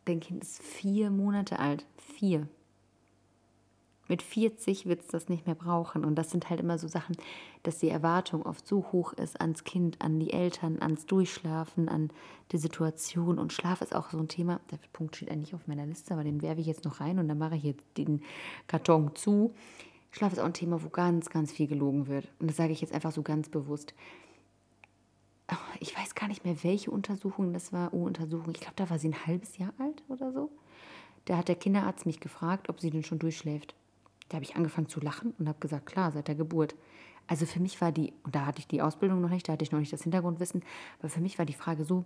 dein 0.04 0.20
Kind 0.20 0.42
ist 0.42 0.62
vier 0.62 1.10
Monate 1.10 1.58
alt. 1.58 1.86
Vier. 1.96 2.48
Mit 4.06 4.20
40 4.20 4.84
wird 4.84 5.00
es 5.00 5.06
das 5.06 5.28
nicht 5.28 5.46
mehr 5.46 5.54
brauchen. 5.54 6.04
Und 6.04 6.16
das 6.16 6.30
sind 6.30 6.50
halt 6.50 6.60
immer 6.60 6.78
so 6.78 6.88
Sachen, 6.88 7.16
dass 7.62 7.78
die 7.78 7.88
Erwartung 7.88 8.44
oft 8.44 8.66
so 8.66 8.92
hoch 8.92 9.14
ist 9.14 9.40
ans 9.40 9.64
Kind, 9.64 10.00
an 10.02 10.20
die 10.20 10.32
Eltern, 10.32 10.82
ans 10.82 11.06
Durchschlafen, 11.06 11.88
an 11.88 12.10
die 12.52 12.58
Situation. 12.58 13.38
Und 13.38 13.52
Schlaf 13.52 13.80
ist 13.80 13.94
auch 13.94 14.10
so 14.10 14.18
ein 14.18 14.28
Thema. 14.28 14.60
Der 14.70 14.78
Punkt 14.92 15.16
steht 15.16 15.30
eigentlich 15.30 15.54
auf 15.54 15.66
meiner 15.66 15.86
Liste, 15.86 16.12
aber 16.12 16.24
den 16.24 16.42
werfe 16.42 16.60
ich 16.60 16.66
jetzt 16.66 16.84
noch 16.84 17.00
rein 17.00 17.18
und 17.18 17.28
dann 17.28 17.38
mache 17.38 17.56
ich 17.56 17.62
jetzt 17.62 17.86
den 17.96 18.22
Karton 18.66 19.14
zu. 19.14 19.54
Schlaf 20.10 20.32
ist 20.32 20.38
auch 20.38 20.44
ein 20.44 20.54
Thema, 20.54 20.82
wo 20.82 20.90
ganz, 20.90 21.30
ganz 21.30 21.50
viel 21.50 21.66
gelogen 21.66 22.06
wird. 22.06 22.28
Und 22.38 22.48
das 22.48 22.56
sage 22.56 22.72
ich 22.72 22.80
jetzt 22.80 22.94
einfach 22.94 23.10
so 23.10 23.22
ganz 23.22 23.48
bewusst. 23.48 23.94
Ich 25.80 25.96
weiß 25.96 26.14
gar 26.14 26.28
nicht 26.28 26.44
mehr, 26.44 26.62
welche 26.62 26.90
Untersuchung 26.90 27.52
das 27.52 27.72
war. 27.72 27.92
Oh, 27.92 28.04
Untersuchung. 28.04 28.52
Ich 28.54 28.60
glaube, 28.60 28.76
da 28.76 28.88
war 28.90 28.98
sie 28.98 29.08
ein 29.08 29.26
halbes 29.26 29.58
Jahr 29.58 29.72
alt 29.78 30.02
oder 30.08 30.32
so. 30.32 30.50
Da 31.24 31.36
hat 31.36 31.48
der 31.48 31.56
Kinderarzt 31.56 32.06
mich 32.06 32.20
gefragt, 32.20 32.68
ob 32.68 32.80
sie 32.80 32.90
denn 32.90 33.02
schon 33.02 33.18
durchschläft. 33.18 33.74
Da 34.28 34.36
habe 34.36 34.44
ich 34.44 34.56
angefangen 34.56 34.88
zu 34.88 35.00
lachen 35.00 35.34
und 35.38 35.48
habe 35.48 35.58
gesagt, 35.60 35.86
klar, 35.86 36.12
seit 36.12 36.28
der 36.28 36.34
Geburt. 36.34 36.74
Also 37.26 37.46
für 37.46 37.60
mich 37.60 37.80
war 37.80 37.92
die, 37.92 38.12
und 38.22 38.34
da 38.34 38.46
hatte 38.46 38.58
ich 38.58 38.66
die 38.66 38.82
Ausbildung 38.82 39.20
noch 39.20 39.30
nicht, 39.30 39.48
da 39.48 39.54
hatte 39.54 39.62
ich 39.62 39.72
noch 39.72 39.78
nicht 39.78 39.92
das 39.92 40.02
Hintergrundwissen, 40.02 40.62
aber 40.98 41.08
für 41.08 41.20
mich 41.20 41.38
war 41.38 41.46
die 41.46 41.54
Frage 41.54 41.84
so 41.84 42.04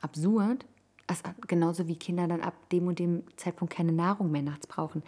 absurd, 0.00 0.64
also 1.06 1.22
genauso 1.46 1.86
wie 1.86 1.96
Kinder 1.96 2.26
dann 2.26 2.40
ab 2.40 2.54
dem 2.70 2.86
und 2.86 2.98
dem 2.98 3.24
Zeitpunkt 3.36 3.74
keine 3.74 3.92
Nahrung 3.92 4.30
mehr 4.30 4.42
nachts 4.42 4.66
brauchen. 4.66 5.02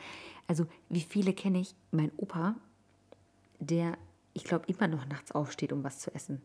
Also 0.46 0.66
wie 0.90 1.00
viele 1.00 1.32
kenne 1.32 1.60
ich? 1.60 1.74
Mein 1.90 2.12
Opa, 2.18 2.54
der, 3.60 3.96
ich 4.34 4.44
glaube, 4.44 4.66
immer 4.66 4.88
noch 4.88 5.06
nachts 5.06 5.32
aufsteht, 5.32 5.72
um 5.72 5.82
was 5.82 6.00
zu 6.00 6.14
essen. 6.14 6.42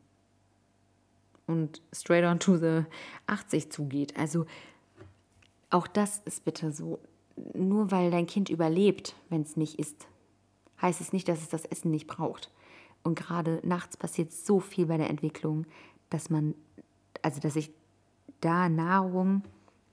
Und 1.52 1.82
straight 1.94 2.24
on 2.24 2.40
to 2.40 2.58
the 2.58 2.86
80 3.28 3.72
zugeht. 3.72 4.18
Also 4.18 4.46
auch 5.70 5.88
das 5.88 6.22
ist 6.26 6.46
bitte 6.46 6.72
so 6.72 7.00
nur 7.54 7.92
weil 7.92 8.12
dein 8.12 8.28
Kind 8.28 8.50
überlebt, 8.50 9.16
wenn 9.30 9.42
es 9.42 9.58
nicht 9.58 9.80
isst, 9.80 10.08
heißt 10.82 11.02
es 11.02 11.14
nicht, 11.14 11.28
dass 11.28 11.42
es 11.42 11.50
das 11.50 11.66
Essen 11.66 11.92
nicht 11.92 12.08
braucht. 12.08 12.52
Und 13.04 13.16
gerade 13.16 13.60
nachts 13.64 13.98
passiert 13.98 14.32
so 14.32 14.60
viel 14.60 14.86
bei 14.86 14.98
der 14.98 15.10
Entwicklung, 15.10 15.66
dass 16.10 16.30
man, 16.30 16.56
also 17.22 17.40
dass 17.40 17.56
ich 17.56 17.72
da 18.42 18.70
Nahrung 18.70 19.44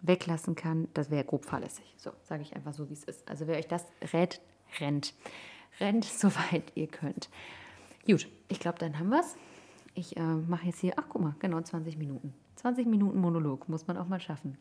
weglassen 0.01 0.55
kann, 0.55 0.88
das 0.94 1.11
wäre 1.11 1.25
grob 1.25 1.44
fahrlässig. 1.44 1.94
So, 1.97 2.11
sage 2.23 2.42
ich 2.42 2.55
einfach 2.55 2.75
so, 2.75 2.88
wie 2.88 2.94
es 2.94 3.05
ist. 3.05 3.29
Also 3.29 3.47
wer 3.47 3.57
euch 3.59 3.66
das 3.66 3.85
rät, 4.12 4.40
rennt. 4.79 5.14
Rennt, 5.81 6.05
soweit 6.05 6.73
ihr 6.75 6.87
könnt. 6.87 7.29
Gut, 8.07 8.29
ich 8.49 8.61
glaube, 8.61 8.79
dann 8.79 8.99
haben 8.99 9.11
wir 9.11 9.21
es. 9.21 9.37
Ich 9.94 10.16
äh, 10.16 10.20
mache 10.20 10.66
jetzt 10.66 10.81
hier, 10.81 10.94
ach 10.96 11.05
guck 11.09 11.22
mal, 11.22 11.35
genau 11.38 11.61
20 11.61 11.96
Minuten. 11.96 12.35
20 12.57 12.87
Minuten 12.87 13.20
Monolog, 13.20 13.68
muss 13.68 13.87
man 13.87 13.96
auch 13.96 14.09
mal 14.09 14.20
schaffen. 14.20 14.59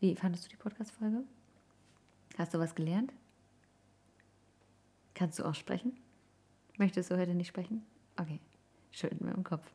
Wie 0.00 0.14
fandest 0.14 0.44
du 0.44 0.48
die 0.48 0.56
Podcast-Folge? 0.56 1.24
Hast 2.36 2.54
du 2.54 2.58
was 2.58 2.74
gelernt? 2.74 3.12
Kannst 5.14 5.38
du 5.38 5.44
auch 5.44 5.54
sprechen? 5.54 5.96
Möchtest 6.76 7.10
du 7.10 7.18
heute 7.18 7.34
nicht 7.34 7.48
sprechen? 7.48 7.84
Okay, 8.16 8.40
schüttelt 8.92 9.20
mir 9.20 9.32
im 9.32 9.42
Kopf. 9.42 9.68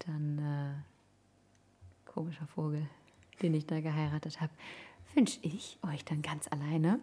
Dann, 0.00 0.38
äh, 0.38 2.10
komischer 2.10 2.46
Vogel, 2.46 2.86
den 3.40 3.54
ich 3.54 3.66
da 3.66 3.80
geheiratet 3.80 4.40
habe, 4.40 4.52
wünsche 5.14 5.38
ich 5.42 5.78
euch 5.82 6.04
dann 6.04 6.22
ganz 6.22 6.48
alleine 6.48 7.00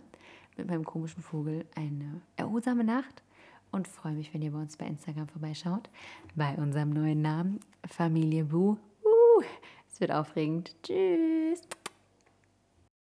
mit 0.58 0.68
meinem 0.68 0.86
komischen 0.86 1.24
Vogel 1.24 1.66
eine 1.76 2.22
erholsame 2.36 2.84
Nacht 2.84 3.24
und 3.72 3.88
freue 3.88 4.14
mich, 4.14 4.34
wenn 4.34 4.42
ihr 4.42 4.52
bei 4.52 4.60
uns 4.60 4.78
bei 4.78 4.86
Instagram 4.86 5.28
vorbeischaut. 5.28 5.90
Bei 6.36 6.56
unserem 6.56 6.90
neuen 6.92 7.22
Namen, 7.22 7.60
Familie 7.88 8.46
Boo. 8.46 8.78
Uh, 9.04 9.44
es 9.92 10.00
wird 10.00 10.12
aufregend. 10.12 10.76
Tschüss. 10.84 11.62